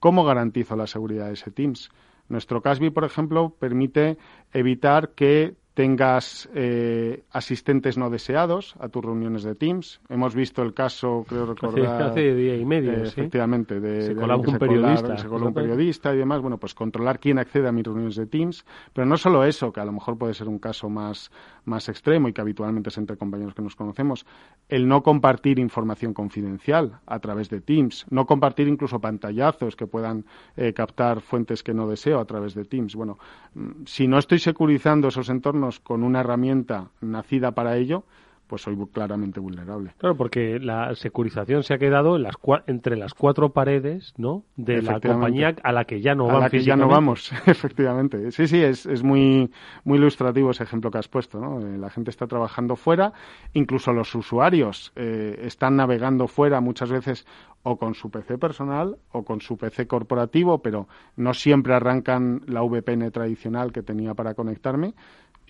[0.01, 1.89] ¿Cómo garantizo la seguridad de ese Teams?
[2.27, 4.17] Nuestro CASBI, por ejemplo, permite
[4.51, 10.01] evitar que tengas eh, asistentes no deseados a tus reuniones de Teams.
[10.09, 12.01] Hemos visto el caso, creo recordar...
[12.03, 13.79] Hace, día y medio, eh, Efectivamente.
[13.79, 15.17] De, se colaba un periodista.
[15.17, 16.41] se coló un periodista y demás.
[16.41, 18.65] Bueno, pues controlar quién accede a mis reuniones de Teams.
[18.93, 21.31] Pero no solo eso, que a lo mejor puede ser un caso más,
[21.63, 24.25] más extremo y que habitualmente es entre compañeros que nos conocemos.
[24.67, 28.05] El no compartir información confidencial a través de Teams.
[28.09, 30.25] No compartir incluso pantallazos que puedan
[30.57, 32.93] eh, captar fuentes que no deseo a través de Teams.
[32.95, 33.17] Bueno,
[33.53, 38.03] mm, si no estoy securizando esos entornos con una herramienta nacida para ello,
[38.51, 39.93] pues soy claramente vulnerable.
[39.97, 42.35] Claro, porque la securización se ha quedado en las
[42.67, 44.43] entre las cuatro paredes, ¿no?
[44.57, 48.29] De la compañía a la que ya no a la que ya no vamos, efectivamente.
[48.31, 49.49] Sí, sí, es, es muy,
[49.85, 51.65] muy ilustrativo ese ejemplo que has puesto, ¿no?
[51.65, 53.13] Eh, la gente está trabajando fuera,
[53.53, 57.25] incluso los usuarios eh, están navegando fuera muchas veces
[57.63, 62.63] o con su PC personal o con su PC corporativo, pero no siempre arrancan la
[62.63, 64.93] VPN tradicional que tenía para conectarme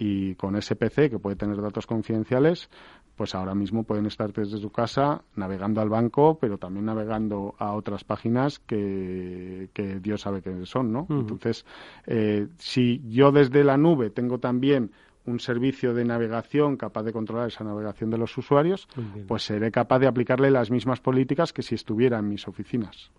[0.01, 2.71] y con ese PC que puede tener datos confidenciales,
[3.15, 7.73] pues ahora mismo pueden estar desde su casa navegando al banco, pero también navegando a
[7.73, 9.69] otras páginas que,
[10.01, 11.05] Dios sabe que son, ¿no?
[11.07, 11.67] Entonces,
[12.07, 14.89] eh, si yo desde la nube tengo también
[15.27, 18.87] un servicio de navegación capaz de controlar esa navegación de los usuarios,
[19.27, 23.11] pues seré capaz de aplicarle las mismas políticas que si estuviera en mis oficinas.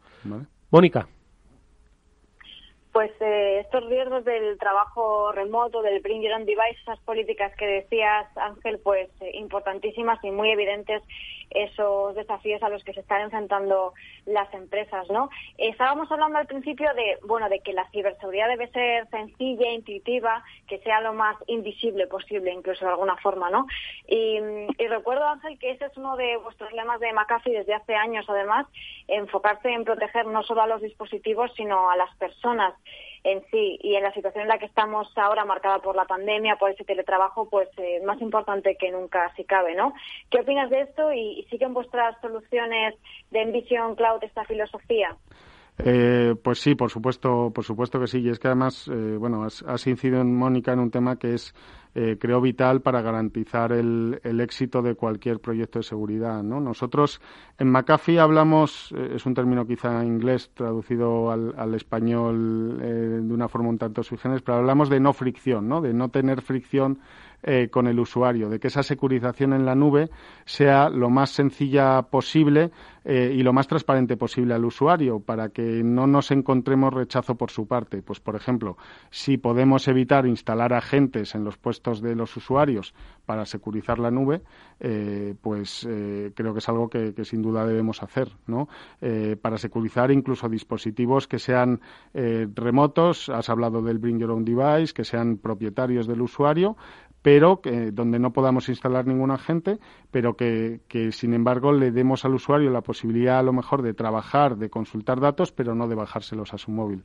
[0.72, 1.06] Mónica
[2.92, 7.66] pues eh, estos riesgos del trabajo remoto, del bring your own device, esas políticas que
[7.66, 11.02] decías, Ángel, pues eh, importantísimas y muy evidentes
[11.54, 13.94] esos desafíos a los que se están enfrentando
[14.26, 15.30] las empresas, ¿no?
[15.58, 20.78] Estábamos hablando al principio de, bueno, de que la ciberseguridad debe ser sencilla, intuitiva, que
[20.78, 23.66] sea lo más invisible posible, incluso de alguna forma, ¿no?
[24.06, 24.38] Y,
[24.78, 28.24] y recuerdo, Ángel, que ese es uno de vuestros lemas de McAfee desde hace años,
[28.28, 28.66] además,
[29.08, 32.74] enfocarse en proteger no solo a los dispositivos, sino a las personas
[33.24, 36.56] en sí y en la situación en la que estamos ahora marcada por la pandemia,
[36.56, 39.94] por ese teletrabajo, pues eh, más importante que nunca si cabe, ¿no?
[40.30, 42.94] ¿Qué opinas de esto y, siguen vuestras soluciones
[43.30, 45.16] de Envision Cloud esta filosofía?
[45.78, 48.18] Eh, pues sí, por supuesto, por supuesto que sí.
[48.20, 51.34] Y es que además, eh, bueno, has, has, incidido en Mónica en un tema que
[51.34, 51.54] es,
[51.94, 56.42] eh, creo, vital para garantizar el, el, éxito de cualquier proyecto de seguridad.
[56.42, 56.60] ¿no?
[56.60, 57.20] Nosotros
[57.58, 63.34] en McAfee hablamos, eh, es un término quizá inglés traducido al, al español eh, de
[63.34, 65.80] una forma un tanto sui pero hablamos de no fricción, ¿no?
[65.80, 66.98] de no tener fricción
[67.44, 70.10] eh, con el usuario, de que esa securización en la nube
[70.44, 72.70] sea lo más sencilla posible
[73.04, 77.50] eh, y lo más transparente posible al usuario para que no nos encontremos rechazo por
[77.50, 78.00] su parte.
[78.00, 78.76] Pues, por ejemplo,
[79.10, 82.94] si podemos evitar instalar agentes en los puestos de los usuarios
[83.26, 84.42] para securizar la nube,
[84.78, 85.88] eh, pues
[86.34, 88.68] creo que es algo que, sin duda debemos hacer, ¿no?
[89.40, 91.80] para securizar incluso dispositivos que sean
[92.12, 96.76] remotos, has hablado del Bring Your Own Device, que sean propietarios del usuario,
[97.22, 99.78] pero que, donde no podamos instalar ningún agente,
[100.10, 103.94] pero que, que, sin embargo le demos al usuario la posibilidad a lo mejor de
[103.94, 107.04] trabajar, de consultar datos, pero no de bajárselos a su móvil.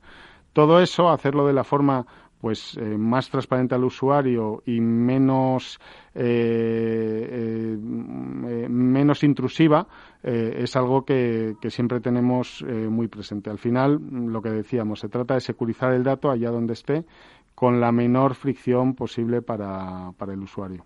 [0.53, 2.07] Todo eso, hacerlo de la forma
[2.39, 5.79] pues eh, más transparente al usuario y menos
[6.13, 7.77] eh, eh,
[8.69, 9.87] menos intrusiva
[10.23, 13.49] es algo que, que siempre tenemos muy presente.
[13.49, 17.05] Al final, lo que decíamos, se trata de securizar el dato allá donde esté
[17.57, 20.85] con la menor fricción posible para, para el usuario.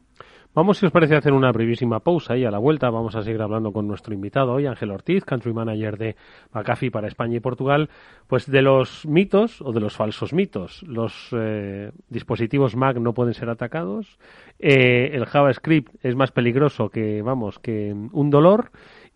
[0.55, 3.23] Vamos, si os parece, a hacer una brevísima pausa y a la vuelta vamos a
[3.23, 6.15] seguir hablando con nuestro invitado hoy, Ángel Ortiz, Country Manager de
[6.53, 7.89] McAfee para España y Portugal,
[8.27, 10.81] pues de los mitos o de los falsos mitos.
[10.83, 14.17] Los eh, dispositivos Mac no pueden ser atacados,
[14.57, 18.71] eh, el JavaScript es más peligroso que, vamos, que un dolor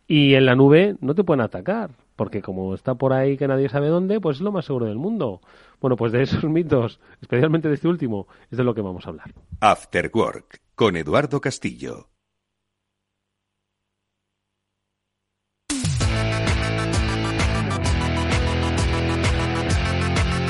[0.08, 3.70] y en la nube no te pueden atacar porque como está por ahí que nadie
[3.70, 5.42] sabe dónde, pues es lo más seguro del mundo.
[5.82, 9.10] Bueno, pues de esos mitos, especialmente de este último, es de lo que vamos a
[9.10, 9.34] hablar.
[9.60, 12.10] After Work, con Eduardo Castillo.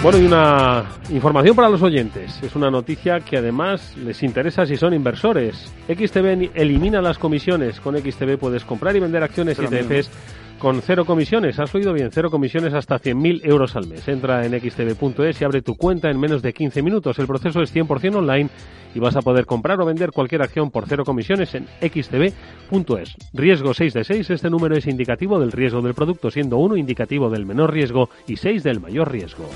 [0.06, 2.40] Bueno, y una información para los oyentes.
[2.44, 5.74] Es una noticia que además les interesa si son inversores.
[5.88, 7.80] XTB elimina las comisiones.
[7.80, 10.12] Con XTB puedes comprar y vender acciones y ETFs
[10.60, 11.60] con cero comisiones.
[11.60, 14.08] Has oído bien, cero comisiones hasta 100.000 euros al mes.
[14.08, 17.20] Entra en xtb.es y abre tu cuenta en menos de 15 minutos.
[17.20, 18.50] El proceso es 100% online
[18.94, 23.16] y vas a poder comprar o vender cualquier acción por cero comisiones en xtb.es.
[23.34, 27.30] Riesgo 6 de 6, este número es indicativo del riesgo del producto, siendo 1 indicativo
[27.30, 29.50] del menor riesgo y 6 del mayor riesgo.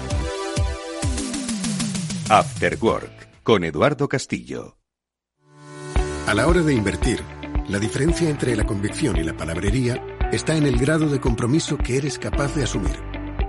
[2.29, 4.75] After Work, con Eduardo Castillo.
[6.27, 7.21] A la hora de invertir,
[7.69, 9.99] la diferencia entre la convicción y la palabrería
[10.31, 12.95] está en el grado de compromiso que eres capaz de asumir.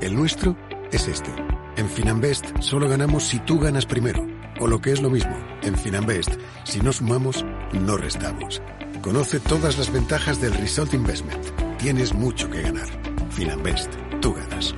[0.01, 0.57] El nuestro
[0.93, 1.31] es este.
[1.77, 4.27] En Finanbest solo ganamos si tú ganas primero.
[4.61, 6.33] O lo que es lo mismo, en Finanbest,
[6.65, 8.61] si no sumamos, no restamos.
[9.01, 11.45] Conoce todas las ventajas del Result Investment.
[11.79, 12.89] Tienes mucho que ganar.
[13.31, 14.75] Finanbest, tú ganas.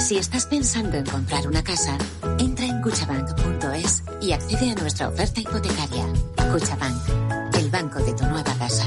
[0.00, 1.96] Si estás pensando en comprar una casa,
[2.38, 6.06] entra en cuchabank.es y accede a nuestra oferta hipotecaria.
[6.52, 8.86] Cuchabank, el banco de tu nueva casa.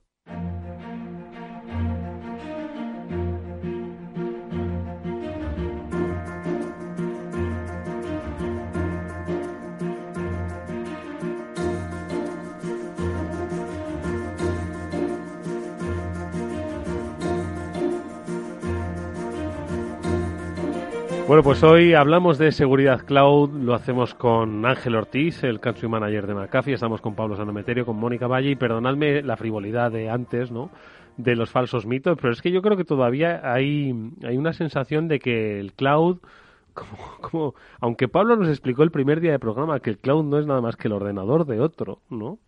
[21.31, 26.27] Bueno, pues hoy hablamos de seguridad cloud, lo hacemos con Ángel Ortiz, el country manager
[26.27, 30.51] de McAfee, estamos con Pablo Sanometerio, con Mónica Valle y perdonadme la frivolidad de antes,
[30.51, 30.71] ¿no?
[31.15, 35.07] De los falsos mitos, pero es que yo creo que todavía hay, hay una sensación
[35.07, 36.17] de que el cloud,
[36.73, 40.37] como, como, aunque Pablo nos explicó el primer día de programa que el cloud no
[40.37, 42.39] es nada más que el ordenador de otro, ¿no?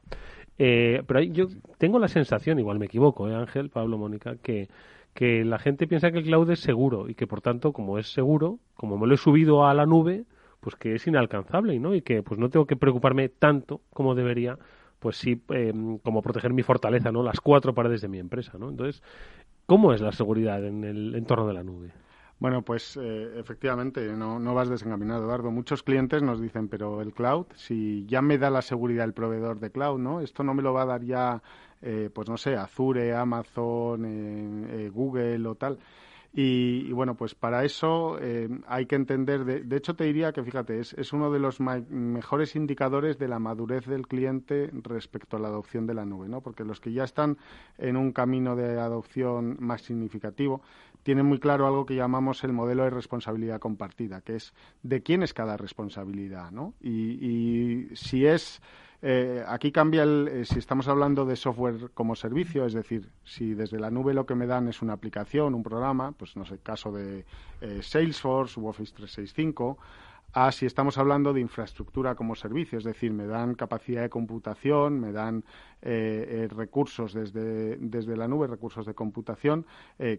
[0.57, 4.67] Eh, pero yo tengo la sensación, igual me equivoco, ¿eh, Ángel, Pablo, Mónica, que
[5.13, 8.11] que la gente piensa que el cloud es seguro y que por tanto, como es
[8.11, 10.25] seguro, como me lo he subido a la nube,
[10.59, 11.93] pues que es inalcanzable, ¿no?
[11.93, 14.57] Y que pues no tengo que preocuparme tanto como debería,
[14.99, 17.21] pues sí, em, como proteger mi fortaleza, ¿no?
[17.23, 18.69] Las cuatro paredes de mi empresa, ¿no?
[18.69, 19.03] Entonces,
[19.65, 21.91] ¿cómo es la seguridad en el entorno de la nube?
[22.39, 25.49] Bueno, pues eh, efectivamente, no, no vas desencaminado, Eduardo.
[25.51, 29.59] Muchos clientes nos dicen, pero el cloud, si ya me da la seguridad el proveedor
[29.59, 30.19] de cloud, ¿no?
[30.19, 31.41] Esto no me lo va a dar ya
[31.85, 35.79] eh, pues no sé, Azure, Amazon, eh, eh, Google o tal.
[36.35, 38.17] Y, bueno, pues para eso
[38.65, 42.55] hay que entender, de, hecho te diría que fíjate, es, es uno de los mejores
[42.55, 46.41] indicadores de la madurez del cliente respecto a la adopción de la nube, ¿no?
[46.41, 47.37] Porque los que ya están
[47.77, 50.63] en un camino de adopción más significativo
[51.03, 55.21] tienen muy claro algo que llamamos el modelo de responsabilidad compartida, que es de quién
[55.21, 56.73] es cada responsabilidad, ¿no?
[56.81, 58.59] y si es
[59.05, 63.53] eh, aquí cambia el, eh, si estamos hablando de software como servicio, es decir, si
[63.53, 66.59] desde la nube lo que me dan es una aplicación, un programa, pues no sé,
[66.59, 67.25] caso de
[67.59, 69.77] eh, Salesforce u Office 365,
[70.31, 75.01] a si estamos hablando de infraestructura como servicio, es decir, me dan capacidad de computación,
[75.01, 75.43] me dan
[75.81, 79.67] eh, recursos desde, desde la nube, recursos de computación,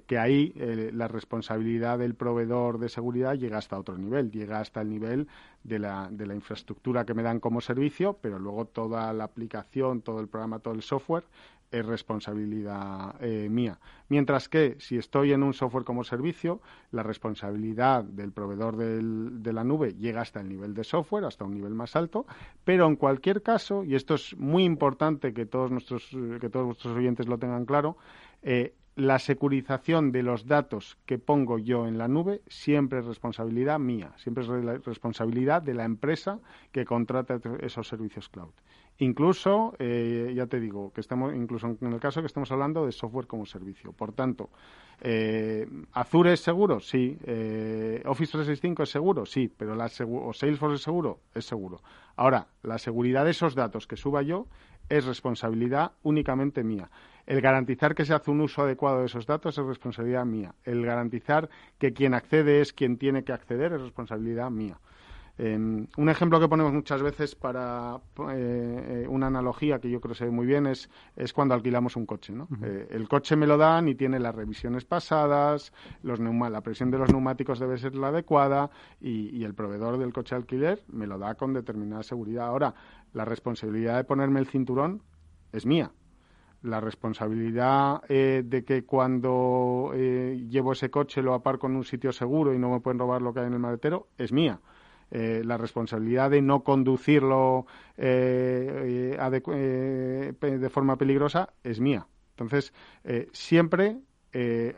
[0.06, 0.52] que ahí
[0.92, 5.26] la responsabilidad del proveedor de seguridad llega hasta otro nivel, llega hasta el nivel
[5.64, 10.02] de la, de la infraestructura que me dan como servicio, pero luego toda la aplicación,
[10.02, 11.24] todo el programa, todo el software
[11.70, 13.80] es responsabilidad eh, mía.
[14.08, 16.60] Mientras que si estoy en un software como servicio,
[16.92, 21.54] la responsabilidad del proveedor de la nube llega hasta el nivel de software, hasta un
[21.54, 22.26] nivel más alto,
[22.64, 26.08] pero en cualquier caso, y esto es muy importante que todos nuestros,
[26.40, 27.96] que todos nuestros oyentes lo tengan claro,
[28.42, 33.78] eh, la securización de los datos que pongo yo en la nube siempre es responsabilidad
[33.78, 36.38] mía, siempre es responsabilidad de la empresa
[36.70, 38.52] que contrata esos servicios cloud.
[38.98, 42.92] Incluso, eh, ya te digo, que estamos, incluso en el caso que estamos hablando de
[42.92, 43.92] software como servicio.
[43.92, 44.50] Por tanto,
[45.00, 46.78] eh, ¿Azure es seguro?
[46.78, 47.18] Sí.
[47.24, 49.26] Eh, ¿Office 365 es seguro?
[49.26, 49.52] Sí.
[49.56, 51.18] Pero la ¿O Salesforce es seguro?
[51.34, 51.80] Es seguro.
[52.14, 54.46] Ahora, la seguridad de esos datos que suba yo
[54.88, 56.88] es responsabilidad únicamente mía.
[57.26, 60.54] El garantizar que se hace un uso adecuado de esos datos es responsabilidad mía.
[60.64, 61.48] El garantizar
[61.78, 64.78] que quien accede es quien tiene que acceder es responsabilidad mía.
[65.36, 67.96] Em, un ejemplo que ponemos muchas veces para
[68.30, 71.54] eh, eh, una analogía que yo creo que se ve muy bien es, es cuando
[71.54, 72.32] alquilamos un coche.
[72.32, 72.46] ¿no?
[72.62, 75.72] Eh, el coche me lo dan y tiene las revisiones pasadas,
[76.02, 78.70] los la presión de los neumáticos debe ser la adecuada
[79.00, 82.46] y, y, el proveedor del coche alquiler me lo da con determinada seguridad.
[82.46, 82.74] Ahora,
[83.12, 85.02] la responsabilidad de ponerme el cinturón
[85.52, 85.90] es mía.
[86.64, 92.58] La responsabilidad de que cuando llevo ese coche lo aparco en un sitio seguro y
[92.58, 94.60] no me pueden robar lo que hay en el maletero es mía.
[95.10, 102.06] Eh, la responsabilidad de no conducirlo eh, eh, de forma peligrosa es mía.
[102.30, 102.74] Entonces,
[103.32, 104.00] siempre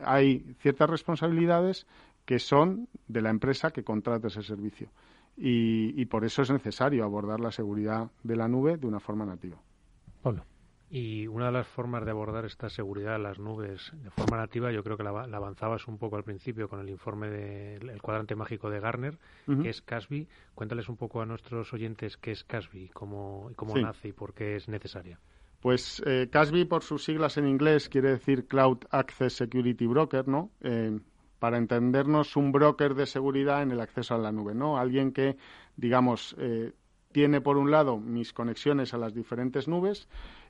[0.03, 1.87] hay ciertas responsabilidades
[2.25, 4.89] que son de la empresa que contrata ese servicio.
[5.35, 9.25] Y, y, por eso es necesario abordar la seguridad de la nube de una forma
[9.25, 9.57] nativa.
[10.21, 10.43] Pablo.
[10.89, 14.71] Y una de las formas de abordar esta seguridad en las nubes de forma nativa,
[14.71, 18.69] yo creo que la, avanzabas un poco al principio con el informe del cuadrante mágico
[18.69, 19.17] de Garner,
[19.61, 20.27] que es CASBI.
[20.55, 24.55] Cuéntales un poco a nuestros oyentes qué es CASBI, cómo, cómo nace y por qué
[24.55, 25.19] es necesaria.
[25.59, 30.51] Pues eh, CASBI, por sus siglas en inglés, quiere decir Cloud Access Security Broker, ¿no?
[30.61, 30.99] Eh,
[31.39, 34.77] para entendernos, un broker de seguridad en el acceso a la nube, ¿no?
[34.77, 35.37] Alguien que,
[35.75, 36.73] digamos, eh,
[37.11, 40.07] tiene por un lado mis conexiones a las diferentes nubes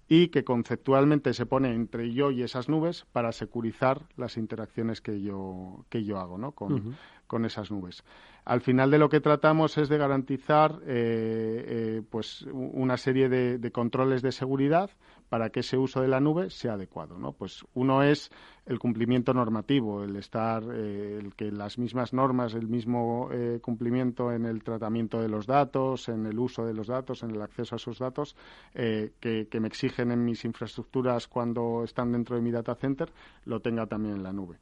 [0.07, 5.21] y que conceptualmente se pone entre yo y esas nubes para securizar las interacciones que
[5.21, 6.53] yo, que yo hago ¿no?
[6.53, 6.95] con,
[7.27, 8.03] con esas nubes.
[8.45, 13.71] Al final de lo que tratamos es de garantizar eh, eh, pues una serie de,
[13.71, 14.89] controles de seguridad
[15.29, 17.17] para que ese uso de la nube sea adecuado.
[17.17, 17.33] ¿no?
[17.33, 18.31] Pues uno es
[18.65, 23.29] el cumplimiento normativo, el estar, eh, el que las mismas normas, el mismo
[23.61, 27.41] cumplimiento en el tratamiento de los datos, en el uso de los datos, en el
[27.41, 28.35] acceso a esos datos
[28.73, 33.11] que, que me exigen en mis infraestructuras cuando están dentro de mi data center,
[33.45, 34.57] lo tenga también en la nube.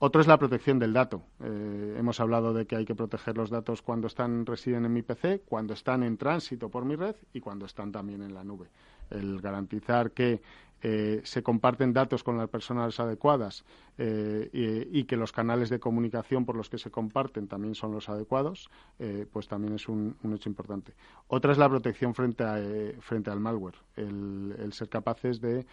[0.00, 1.22] Otro es la protección del dato.
[1.40, 5.02] Eh, hemos hablado de que hay que proteger los datos cuando están residen en mi
[5.02, 8.68] PC, cuando están en tránsito por mi red y cuando están también en la nube.
[9.10, 10.40] El garantizar que
[10.80, 13.64] eh, se comparten datos con las personas adecuadas
[14.00, 18.08] eh, y, que los canales de comunicación por los que se comparten también son los
[18.08, 20.94] adecuados, eh, pues también es un, hecho importante.
[21.26, 22.60] Otra es la protección frente, a,
[23.00, 25.66] frente al malware, el, ser capaces de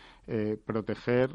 [0.66, 1.30] proteger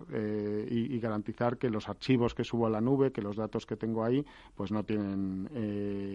[0.68, 4.03] y, garantizar que los archivos que subo a la nube, que los datos que tengo
[4.03, 4.26] ahí,
[4.57, 5.48] pues no tienen,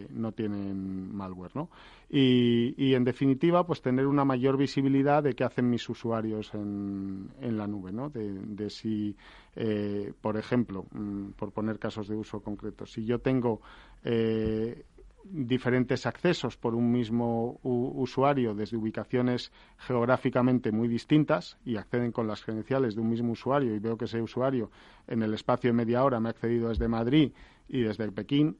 [0.10, 1.70] no tienen malware, ¿no?
[2.10, 7.58] Y, en definitiva, pues tener una mayor visibilidad de qué hacen mis usuarios en, en
[7.58, 8.10] la nube, ¿no?
[8.10, 9.16] De, si,
[9.56, 13.62] eh, por ejemplo, mm, por poner casos de uso concretos, si yo tengo
[14.04, 14.86] eh,
[15.28, 22.44] diferentes accesos por un mismo usuario desde ubicaciones geográficamente muy distintas y acceden con las
[22.44, 24.70] credenciales de un mismo usuario y veo que ese usuario
[25.08, 27.32] en el espacio de media hora me ha accedido desde Madrid
[27.68, 28.58] y desde Pekín,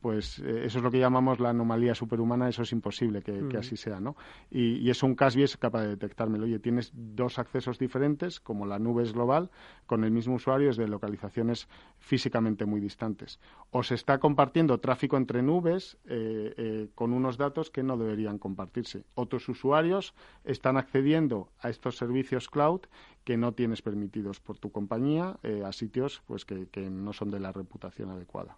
[0.00, 3.76] pues eh, eso es lo que llamamos la anomalía superhumana, eso es imposible que, así
[3.76, 4.16] sea, ¿no?
[4.50, 6.44] Y, y, eso un Casby es capaz de detectármelo.
[6.44, 9.50] Oye, tienes dos accesos diferentes, como la nube es global,
[9.86, 11.68] con el mismo usuario desde localizaciones
[11.98, 13.40] físicamente muy distantes.
[13.70, 18.38] O se está compartiendo tráfico entre nubes eh, eh, con unos datos que no deberían
[18.38, 19.04] compartirse.
[19.14, 22.82] Otros usuarios están accediendo a estos servicios cloud
[23.24, 27.52] que no tienes permitidos por tu compañía a sitios pues que no son de la
[27.52, 28.56] reputación adecuada.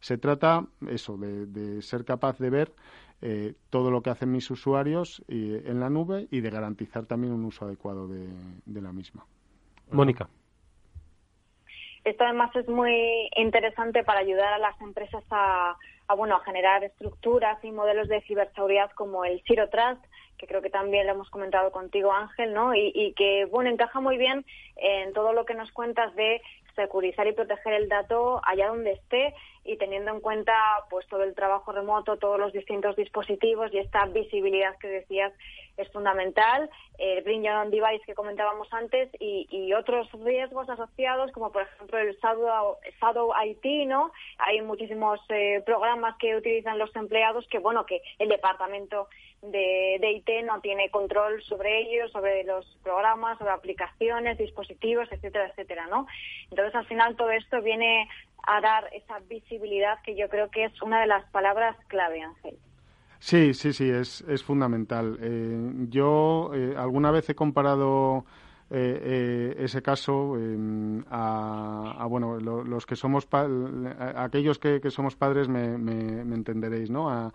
[0.00, 2.72] Se trata eso de, ser capaz de ver
[3.22, 7.44] eh, todo lo que hacen mis usuarios en la nube y de garantizar también un
[7.44, 9.24] uso adecuado de, la misma.
[9.90, 10.28] Mónica.
[12.04, 15.76] Esto además es muy interesante para ayudar a las empresas a,
[16.16, 20.04] bueno, a generar estructuras y modelos de ciberseguridad como el Zero Trust,
[20.36, 22.74] que creo que también lo hemos comentado contigo, Ángel, ¿no?
[22.74, 24.44] Y, y, que, bueno, encaja muy bien
[24.76, 26.42] en todo lo que nos cuentas de
[26.74, 30.52] securizar y proteger el dato allá donde esté y teniendo en cuenta
[30.90, 35.32] pues todo el trabajo remoto, todos los distintos dispositivos y esta visibilidad que decías
[35.76, 41.50] es fundamental, el Bring Your Own Device que comentábamos antes y, otros riesgos asociados como
[41.50, 44.12] por ejemplo el Shadow, IT, ¿no?
[44.38, 49.08] Hay muchísimos eh, programas que utilizan los empleados que bueno que el departamento
[49.50, 55.48] de, de IT no tiene control sobre ellos, sobre los programas, sobre aplicaciones, dispositivos, etcétera,
[55.48, 56.06] etcétera, ¿no?
[56.50, 58.08] Entonces al final todo esto viene
[58.46, 62.56] a dar esa visibilidad que yo creo que es una de las palabras clave, Ángel.
[63.18, 65.18] Sí, sí, sí, es, es fundamental.
[65.20, 68.26] Eh, yo eh, alguna vez he comparado
[68.76, 73.28] eh, ese caso em, a, bueno los que somos
[74.16, 77.32] aquellos que, somos padres me, me, entenderéis no a,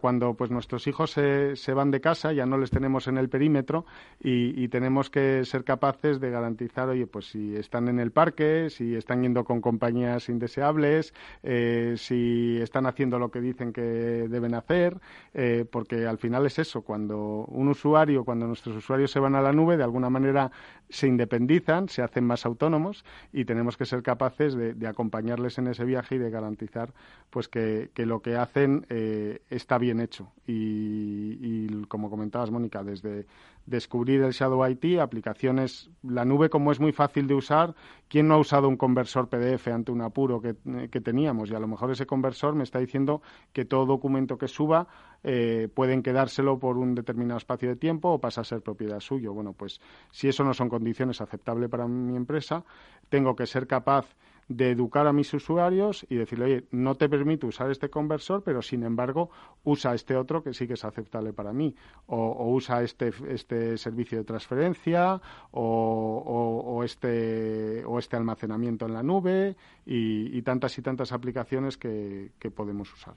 [0.00, 3.28] cuando pues nuestros hijos se, se, van de casa ya no les tenemos en el
[3.28, 3.86] perímetro
[4.20, 8.94] y, tenemos que ser capaces de garantizar oye pues si están en el parque si
[8.94, 11.12] están yendo con compañías indeseables
[11.42, 14.98] eh, si están haciendo lo que dicen que deben hacer
[15.34, 19.42] eh, porque al final es eso cuando un usuario cuando nuestros usuarios se van a
[19.42, 20.50] la nube de alguna manera
[20.92, 25.84] se independizan, se hacen más autónomos y tenemos que ser capaces de, acompañarles en ese
[25.84, 26.92] viaje y de garantizar
[27.30, 30.30] pues que, lo que hacen eh, está bien hecho.
[30.46, 33.26] Y, como comentabas, Mónica, desde
[33.64, 37.74] descubrir el Shadow IT, aplicaciones, la nube como es muy fácil de usar,
[38.08, 40.56] ¿quién no ha usado un conversor PDF ante un apuro que,
[40.90, 41.50] que teníamos?
[41.50, 43.22] Y a lo mejor ese conversor me está diciendo
[43.52, 44.88] que todo documento que suba
[45.24, 49.32] eh, pueden quedárselo por un determinado espacio de tiempo o pasa a ser propiedad suyo.
[49.32, 49.80] Bueno, pues
[50.10, 52.64] si eso no son condiciones aceptables para mi empresa,
[53.08, 54.16] tengo que ser capaz
[54.48, 58.60] de educar a mis usuarios y decirle, oye, no te permito usar este conversor, pero
[58.60, 59.30] sin embargo
[59.62, 61.76] usa este otro que sí que es aceptable para mí.
[62.06, 65.20] O, usa este, este servicio de transferencia
[65.52, 69.54] o, este, o este almacenamiento en la nube
[69.86, 73.14] y, tantas y tantas aplicaciones que podemos usar.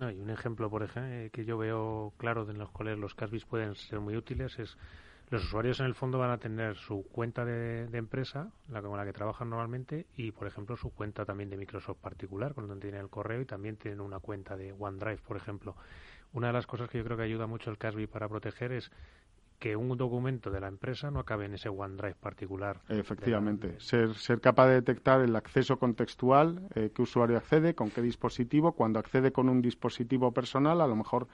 [0.00, 3.44] No, y un ejemplo, por ejemplo, que yo veo claro en los cuales los Casbis
[3.44, 4.76] pueden ser muy útiles es
[5.30, 9.04] los usuarios en el fondo van a tener su cuenta de, empresa, la con la
[9.04, 13.00] que trabajan normalmente, y por ejemplo su cuenta también de Microsoft particular, con donde tienen
[13.00, 15.74] el correo, y también tienen una cuenta de OneDrive, por ejemplo.
[16.32, 18.90] Una de las cosas que yo creo que ayuda mucho el Casby para proteger es
[19.58, 22.80] que un documento de la empresa no acabe en ese OneDrive particular.
[22.88, 28.02] Efectivamente, ser, ser capaz de detectar el acceso contextual, eh, qué usuario accede, con qué
[28.02, 28.72] dispositivo.
[28.72, 31.28] Cuando accede con un dispositivo personal, a lo mejor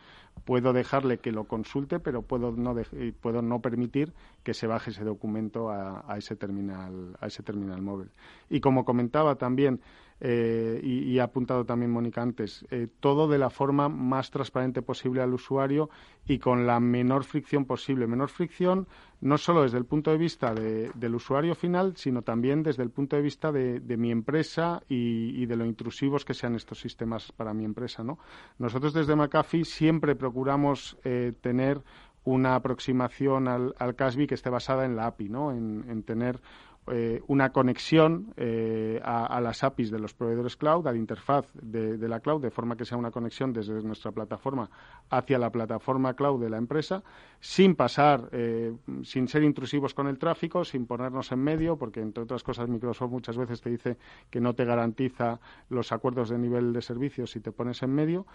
[0.45, 2.75] puedo dejarle que lo consulte, pero puedo no,
[3.21, 4.13] puedo no permitir
[4.43, 8.11] que se baje ese documento a, a, ese terminal, a ese terminal móvil.
[8.49, 9.81] Y como comentaba también,
[10.21, 15.23] eh, y, ha apuntado también Mónica antes, eh, todo de la forma más transparente posible
[15.23, 15.89] al usuario
[16.27, 18.07] y con la menor fricción posible.
[18.07, 18.87] Menor fricción
[19.23, 23.17] no solo desde el punto de vista del usuario final, sino también desde el punto
[23.17, 27.65] de vista de, mi empresa y, de lo intrusivos que sean estos sistemas para mi
[27.65, 28.03] empresa.
[28.03, 28.19] ¿no?
[28.59, 31.83] Nosotros desde McAfee siempre procuramos eh, tener
[32.25, 35.53] una aproximación al, al CASBI que esté basada en la API, ¿no?
[35.53, 36.41] en tener
[36.87, 41.97] eh, una conexión eh, a, las APIs de los proveedores cloud, a la interfaz de,
[42.09, 44.69] la cloud, de forma que sea una conexión desde nuestra plataforma
[45.11, 47.05] hacia la plataforma cloud de la empresa,
[47.39, 48.75] sin pasar, eh,
[49.05, 53.11] sin ser intrusivos con el tráfico, sin ponernos en medio, porque entre otras cosas Microsoft
[53.11, 53.97] muchas veces te dice
[54.29, 58.27] que no te garantiza los acuerdos de nivel de servicios si te pones en medio,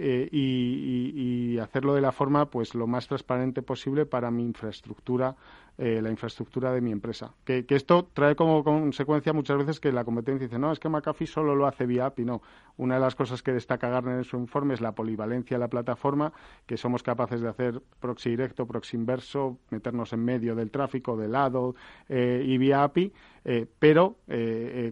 [0.00, 5.34] y, hacerlo de la forma pues lo más transparente posible para mi infraestructura
[5.80, 7.32] eh, la infraestructura de mi empresa.
[7.44, 11.28] Que, esto trae como consecuencia muchas veces que la competencia dice, no, es que McAfee
[11.28, 12.24] solo lo hace vía API.
[12.24, 12.42] No,
[12.78, 15.68] una de las cosas que destaca Gartner en su informe es la polivalencia de la
[15.68, 16.32] plataforma,
[16.66, 21.28] que somos capaces de hacer proxy directo, proxy inverso, meternos en medio del tráfico, de
[21.28, 21.76] lado
[22.08, 23.12] eh, y vía API.
[23.44, 24.16] Eh, pero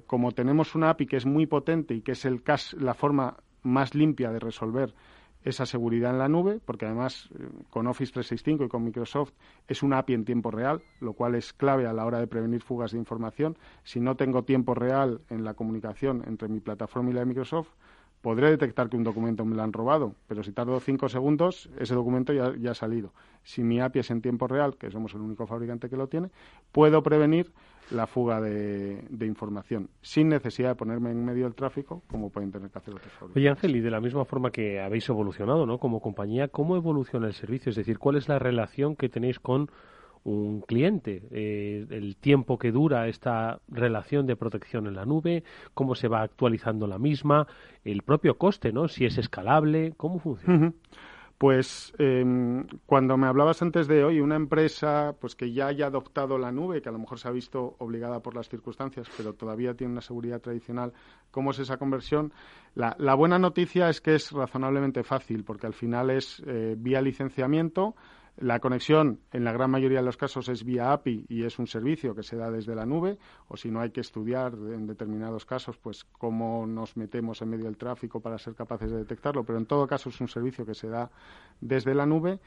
[0.07, 2.43] como tenemos una API que es muy potente y que es el
[2.79, 4.95] la forma más limpia de resolver
[5.47, 9.33] esa seguridad en la nube, porque además eh, con Office 365 y con Microsoft
[9.69, 12.63] es una API en tiempo real, lo cual es clave a la hora de prevenir
[12.63, 13.57] fugas de información.
[13.85, 17.69] Si no tengo tiempo real en la comunicación entre mi plataforma y la de Microsoft,
[18.23, 21.95] podré detectar que un documento me lo han robado, pero si tardo cinco segundos, ese
[21.95, 23.13] documento ya, ya, ha salido.
[23.45, 26.31] Si mi API es en tiempo real, que somos el único fabricante que lo tiene,
[26.73, 27.53] puedo prevenir
[27.91, 32.71] la fuga de, información, sin necesidad de ponerme en medio del tráfico, como pueden tener
[32.71, 33.37] que hacer otros fabricantes.
[33.37, 35.79] Oye, Ángel, y de la misma forma que habéis evolucionado ¿no?
[35.79, 37.71] como compañía, ¿cómo evoluciona el servicio?
[37.71, 39.71] Es decir, ¿cuál es la relación que tenéis con
[40.25, 45.95] un cliente, eh, el tiempo que dura esta relación de protección en la nube, cómo
[45.95, 47.47] se va actualizando la misma,
[47.85, 48.89] el propio coste, ¿no?
[48.89, 50.73] Si es escalable, ¿cómo funciona?
[51.39, 56.39] Pues em, cuando me hablabas antes de hoy, una empresa pues que ya haya adoptado
[56.39, 59.75] la nube, que a lo mejor se ha visto obligada por las circunstancias, pero todavía
[59.75, 60.95] tiene una seguridad tradicional,
[61.31, 62.33] ¿cómo es esa conversión?
[62.75, 67.95] La, buena noticia es que es razonablemente fácil, porque al final es eh, vía licenciamiento,
[68.37, 71.67] la conexión, en la gran mayoría de los casos, es vía API y es un
[71.67, 73.19] servicio que se da desde la nube,
[73.49, 77.65] o si no hay que estudiar en determinados casos, pues cómo nos metemos en medio
[77.65, 80.75] del tráfico para ser capaces de detectarlo, pero en todo caso es un servicio que
[80.75, 81.11] se da
[81.61, 82.39] desde la nube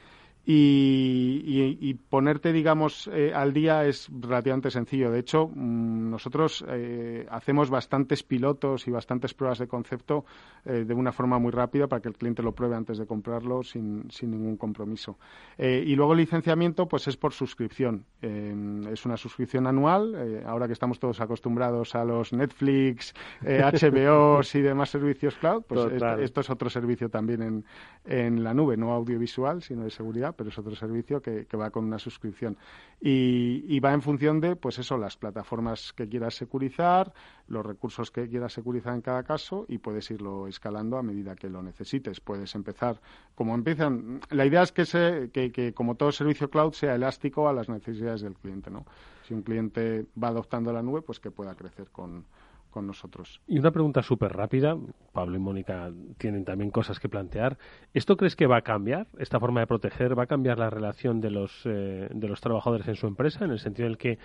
[0.46, 5.12] y, ponerte, digamos, eh, al día es relativamente sencillo.
[5.12, 10.26] De hecho, mm, nosotros eh, hacemos bastantes pilotos y bastantes pruebas de concepto
[10.66, 13.62] eh, de una forma muy rápida para que el cliente lo pruebe antes de comprarlo
[13.64, 15.20] sin, sin ningún compromiso.
[15.58, 18.06] y luego el licenciamiento, pues es por suscripción.
[18.22, 20.44] es una suscripción anual.
[20.46, 26.42] ahora que estamos todos acostumbrados a los Netflix, HBO y demás servicios cloud, pues esto,
[26.42, 27.66] es otro servicio también en,
[28.06, 31.86] en la nube, no audiovisual, sino de seguridad pero es otro servicio que, va con
[31.86, 32.58] una suscripción.
[33.02, 37.14] Y, va en función de, pues eso, las plataformas que quieras securizar,
[37.48, 41.50] los recursos que quieras securizar en cada caso y puedes irlo escalando a medida que
[41.50, 42.20] lo necesites.
[42.20, 43.00] Puedes empezar,
[43.36, 47.48] como empiezan, la idea es que, se, que, que como todo servicio cloud sea elástico
[47.48, 48.86] a las necesidades del cliente, ¿no?
[49.28, 52.26] Si un cliente va adoptando la nube, pues que pueda crecer con,
[52.70, 53.42] con nosotros.
[53.48, 54.78] Y una pregunta súper rápida,
[55.14, 57.58] Pablo y Mónica tienen también cosas que plantear.
[57.94, 61.22] ¿Esto crees que va a cambiar, esta forma de proteger, va a cambiar la relación
[61.22, 64.20] de los, eh, de los trabajadores en su empresa, en el sentido en el que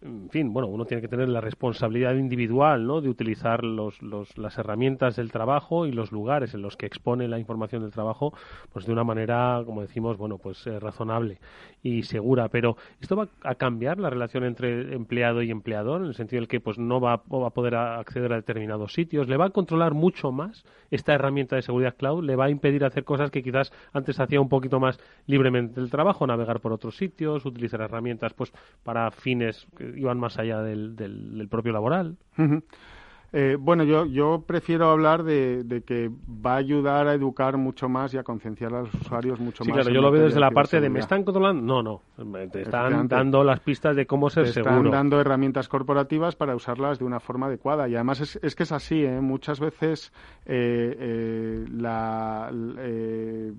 [0.00, 3.00] en fin, bueno, uno tiene que tener la responsabilidad individual, ¿no?
[3.00, 7.26] De utilizar los, los, las herramientas del trabajo y los lugares en los que expone
[7.26, 8.32] la información del trabajo,
[8.72, 11.40] pues de una manera, como decimos, bueno, pues eh, razonable
[11.82, 12.48] y segura.
[12.48, 16.48] Pero esto va a cambiar la relación entre empleado y empleador, en el sentido del
[16.48, 19.28] que, pues, no va, va a poder acceder a determinados sitios.
[19.28, 22.22] Le va a controlar mucho más esta herramienta de seguridad cloud.
[22.22, 25.90] Le va a impedir hacer cosas que quizás antes hacía un poquito más libremente el
[25.90, 28.52] trabajo, navegar por otros sitios, utilizar herramientas, pues,
[28.84, 29.66] para fines
[29.96, 32.16] iban más allá del, del, propio laboral.
[33.30, 38.14] Eh, bueno, yo, yo prefiero hablar de, que va a ayudar a educar mucho más
[38.14, 39.66] y a concienciar a los usuarios mucho más.
[39.66, 41.62] Sí, claro, yo lo veo desde la parte de ¿me están controlando?
[41.62, 42.00] No, no,
[42.48, 46.98] te están dando las pistas de cómo ser te Están dando herramientas corporativas para usarlas
[46.98, 49.20] de una forma adecuada y además es, es que es así, ¿eh?
[49.20, 50.10] muchas veces
[50.46, 53.52] eh, eh la, la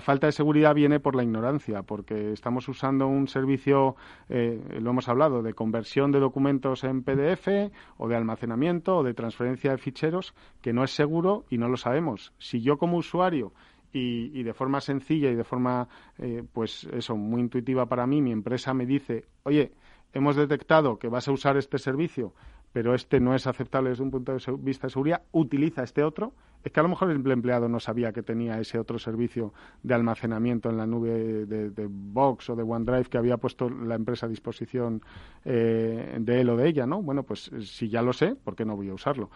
[0.00, 3.96] falta de seguridad viene por la ignorancia, porque estamos usando un servicio,
[4.28, 7.48] lo hemos hablado, de conversión de documentos en PDF
[7.96, 11.68] o de almacenamiento almacenamiento o de transferencia de ficheros que no es seguro y no
[11.68, 12.32] lo sabemos.
[12.38, 13.52] Si yo como usuario
[13.92, 18.30] y, de forma sencilla y de forma, eh, pues eso, muy intuitiva para mí, mi
[18.30, 19.72] empresa me dice, oye,
[20.12, 22.34] hemos detectado que vas a usar este servicio,
[22.76, 26.34] pero este no es aceptable desde un punto de vista de seguridad, utiliza este otro,
[26.62, 29.94] es que a lo mejor el empleado no sabía que tenía ese otro servicio de
[29.94, 34.26] almacenamiento en la nube de, de Box o de OneDrive que había puesto la empresa
[34.26, 35.00] a disposición
[35.46, 37.00] eh, de él o de ella, ¿no?
[37.00, 39.30] Bueno, pues eh, si ya lo sé, ¿por qué no voy a usarlo?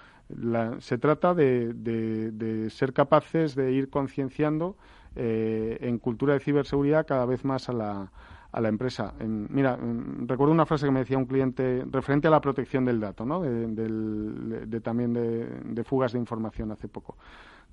[0.80, 4.76] se trata de, ser capaces de ir concienciando
[5.16, 8.12] eh, en cultura de ciberseguridad cada vez más a la,
[8.53, 9.14] a la empresa.
[9.20, 9.78] mira,
[10.26, 13.42] recuerdo una frase que me decía un cliente referente a la protección del dato, ¿no?
[13.42, 17.16] de, también de, fugas de información hace poco.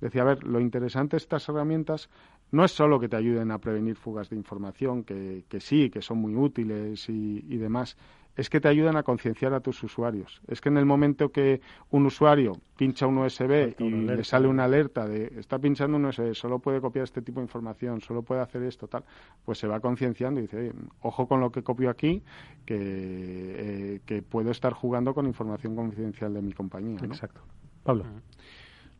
[0.00, 2.08] Decía, a ver, lo interesante de estas herramientas
[2.52, 6.18] no es solo que te ayuden a prevenir fugas de información, que, sí, que son
[6.18, 7.96] muy útiles y demás,
[8.38, 10.40] es que te ayudan a concienciar a tus usuarios.
[10.46, 11.60] Es que en el momento que
[11.90, 16.34] un usuario pincha un USB y le sale una alerta de está pinchando un USB,
[16.34, 19.02] solo puede copiar este tipo de información, solo puede hacer esto, tal,
[19.44, 22.22] pues se va concienciando y dice, ojo con lo que copio aquí,
[22.64, 27.00] que, eh, que puedo estar jugando con información confidencial de mi compañía.
[27.02, 27.40] Exacto.
[27.82, 28.04] Pablo.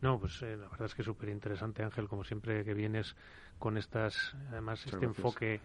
[0.01, 3.14] No, pues eh, la verdad es que es súper interesante, Ángel, como siempre que vienes
[3.61, 5.61] con estas, además este enfoque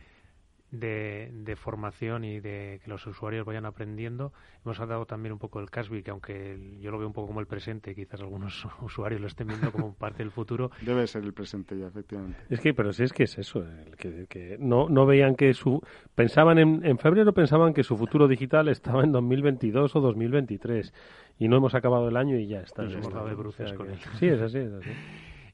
[0.73, 4.33] de, formación y de que los usuarios vayan aprendiendo.
[4.65, 7.39] Hemos dado también un poco el Casby, que aunque yo lo veo un poco como
[7.39, 10.71] el presente, quizás algunos usuarios lo estén viendo como parte del futuro.
[10.81, 12.39] Debe ser el presente ya, efectivamente.
[12.49, 13.63] Es que, pero sí es que es eso,
[13.97, 15.81] que, que no, no veían que su...
[16.15, 20.93] Pensaban en, en febrero, pensaban que su futuro digital estaba en 2022 o 2023
[21.37, 22.83] y no hemos acabado el año y ya está.
[22.83, 23.99] Nos hemos dado de bruces con él.
[24.19, 24.89] Sí, es así, es así.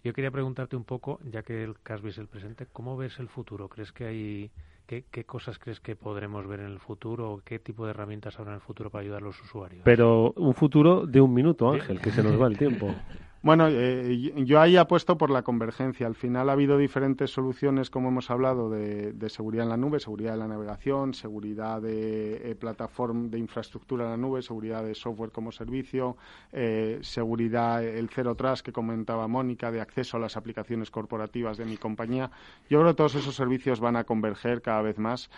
[0.01, 3.27] Yo quería preguntarte un poco, ya que el Casby es el presente, ¿cómo ves el
[3.27, 3.67] futuro?
[3.67, 4.51] ¿Crees que hay
[4.89, 7.43] ¿Qué, cosas crees que podremos ver en el futuro?
[7.45, 9.83] ¿Qué tipo de herramientas habrá en el futuro para ayudar a los usuarios?
[9.85, 12.87] Pero un futuro de un minuto, Ángel, que se nos va el tiempo.
[13.41, 16.05] Bueno, eh, yo ahí apuesto por la convergencia.
[16.05, 20.33] Al final ha habido diferentes soluciones, como hemos hablado, de, seguridad en la nube, seguridad
[20.33, 25.31] de la navegación, seguridad de eh, plataforma de infraestructura en la nube, seguridad de software
[25.31, 26.17] como servicio,
[26.51, 31.63] eh, seguridad, el Zero Trust que comentaba Mónica, de acceso a las aplicaciones corporativas de
[31.63, 32.31] mi compañía.
[32.69, 35.29] Yo creo que todos esos servicios van a converger cada vez más,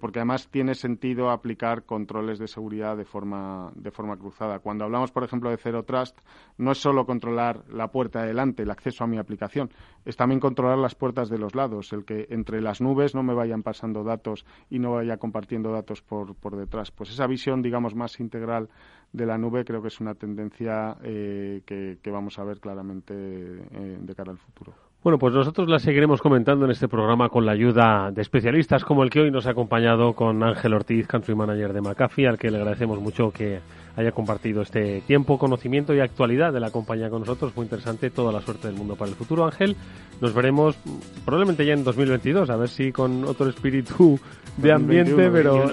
[0.00, 4.60] porque además tiene sentido aplicar controles de seguridad de forma, de forma cruzada.
[4.60, 6.16] Cuando hablamos, por ejemplo, de Zero Trust,
[6.58, 9.70] no es solo controlar la puerta de delante, el acceso a mi aplicación.
[10.04, 13.34] Es también controlar las puertas de los lados, el que entre las nubes no me
[13.34, 16.90] vayan pasando datos y no vaya compartiendo datos por, por detrás.
[16.90, 18.68] Pues esa visión, digamos, más integral
[19.12, 23.98] de la nube creo que es una tendencia eh, que, vamos a ver claramente eh,
[24.00, 24.89] de cara al futuro.
[25.02, 29.02] Bueno, pues nosotros la seguiremos comentando en este programa con la ayuda de especialistas como
[29.02, 32.50] el que hoy nos ha acompañado con Ángel Ortiz, Country Manager de McAfee, al que
[32.50, 33.60] le agradecemos mucho que
[33.96, 37.56] haya compartido este tiempo, conocimiento y actualidad de la compañía con nosotros.
[37.56, 39.76] Muy interesante, toda la suerte del mundo para el futuro, Ángel.
[40.20, 40.76] Nos veremos
[41.24, 44.20] probablemente ya en 2022, a ver si con otro espíritu
[44.56, 45.64] de ambiente, pero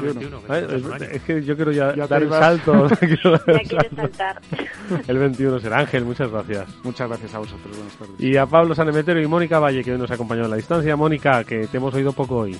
[1.11, 2.89] es, que yo quiero ya, dar el salto.
[2.89, 4.41] saltar.
[5.07, 6.65] el 21 será Ángel, muchas gracias.
[6.83, 8.19] Muchas gracias a vosotros, buenas tardes.
[8.19, 8.73] Y a Pablo
[9.21, 10.95] Y Mónica Valle, que hoy nos acompañó en la distancia.
[10.95, 12.57] Mónica, que te hemos oído poco hoy.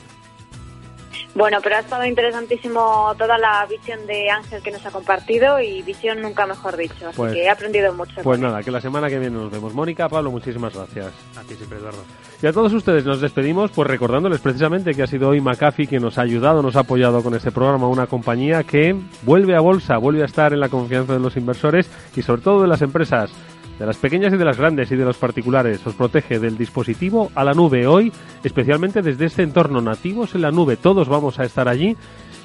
[1.37, 5.83] Bueno, pero ha estado interesantísimo toda la visión de Ángel que nos ha compartido y
[5.83, 7.09] visión nunca mejor dicho.
[7.09, 8.21] Así pues que he aprendido mucho.
[8.23, 9.71] Pues nada, que la semana que viene nos vemos.
[9.71, 11.13] Mónica, Pablo, muchísimas gracias.
[11.37, 12.03] A ti siempre, Eduardo.
[12.41, 16.01] Y a todos ustedes nos despedimos, pues recordándoles precisamente que ha sido hoy McAfee quien
[16.01, 19.97] nos ha ayudado, nos ha apoyado con este programa, una compañía que vuelve a bolsa,
[19.97, 23.31] vuelve a estar en la confianza de los inversores y sobre todo de las empresas
[23.79, 25.85] de las pequeñas y de las grandes y de los particulares.
[25.85, 28.11] Os protege del dispositivo a la nube hoy,
[28.43, 30.77] especialmente desde este entorno nativos en la nube.
[30.77, 31.95] Todos vamos a estar allí.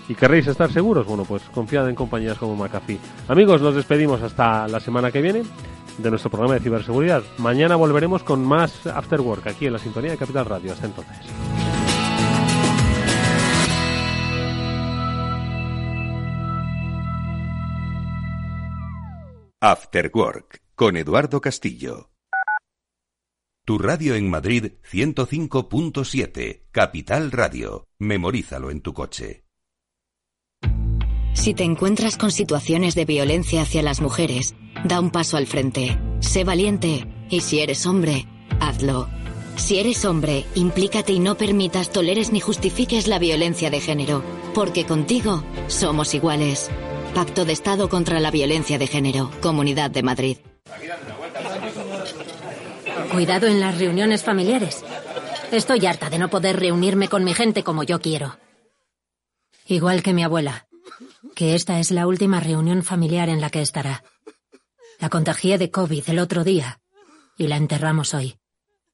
[0.09, 1.07] ¿Y querréis estar seguros?
[1.07, 2.99] Bueno, pues confiad en compañías como McAfee.
[3.29, 5.43] Amigos, nos despedimos hasta la semana que viene
[5.99, 7.23] de nuestro programa de ciberseguridad.
[7.39, 10.73] Mañana volveremos con más After Work aquí en la sintonía de Capital Radio.
[10.73, 11.17] Hasta entonces.
[19.61, 22.11] After Work con Eduardo Castillo.
[23.65, 27.87] Tu radio en Madrid 105.7, Capital Radio.
[27.99, 29.45] Memorízalo en tu coche.
[31.35, 34.55] Si te encuentras con situaciones de violencia hacia las mujeres,
[34.85, 35.99] da un paso al frente.
[36.21, 37.07] Sé valiente.
[37.31, 38.27] Y si eres hombre,
[38.61, 39.09] hazlo.
[39.57, 44.23] Si eres hombre, implícate y no permitas, toleres ni justifiques la violencia de género,
[44.55, 46.71] porque contigo somos iguales.
[47.15, 50.39] Pacto de Estado contra la Violencia de Género, Comunidad de Madrid.
[53.11, 54.85] Cuidado en las reuniones familiares.
[55.51, 58.39] Estoy harta de no poder reunirme con mi gente como yo quiero.
[59.67, 60.67] Igual que mi abuela,
[61.35, 64.03] que esta es la última reunión familiar en la que estará.
[64.99, 66.81] La contagié de COVID el otro día
[67.37, 68.37] y la enterramos hoy.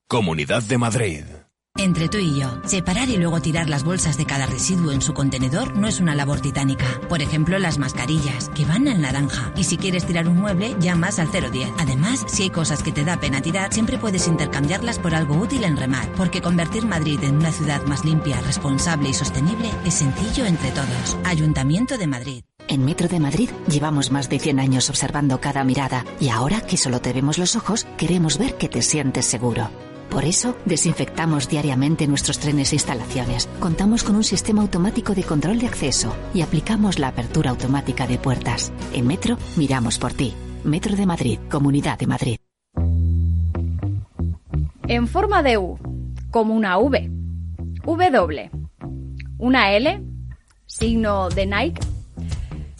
[0.08, 1.24] Comunidad de Madrid.
[1.78, 5.14] Entre tú y yo, separar y luego tirar las bolsas de cada residuo en su
[5.14, 6.84] contenedor no es una labor titánica.
[7.08, 9.52] Por ejemplo, las mascarillas, que van al naranja.
[9.54, 11.70] Y si quieres tirar un mueble, llamas al 010.
[11.78, 15.62] Además, si hay cosas que te da pena tirar, siempre puedes intercambiarlas por algo útil
[15.62, 16.10] en Remar.
[16.14, 21.16] Porque convertir Madrid en una ciudad más limpia, responsable y sostenible es sencillo entre todos.
[21.22, 22.42] Ayuntamiento de Madrid.
[22.66, 26.76] En Metro de Madrid llevamos más de 100 años observando cada mirada y ahora que
[26.76, 29.70] solo te vemos los ojos, queremos ver que te sientes seguro.
[30.10, 33.48] Por eso, desinfectamos diariamente nuestros trenes e instalaciones.
[33.60, 38.18] Contamos con un sistema automático de control de acceso y aplicamos la apertura automática de
[38.18, 38.72] puertas.
[38.92, 40.34] En Metro, miramos por ti.
[40.64, 42.36] Metro de Madrid, Comunidad de Madrid.
[44.88, 45.78] En forma de U,
[46.30, 47.10] como una V.
[47.84, 48.50] W.
[49.38, 50.02] Una L,
[50.66, 51.80] signo de Nike.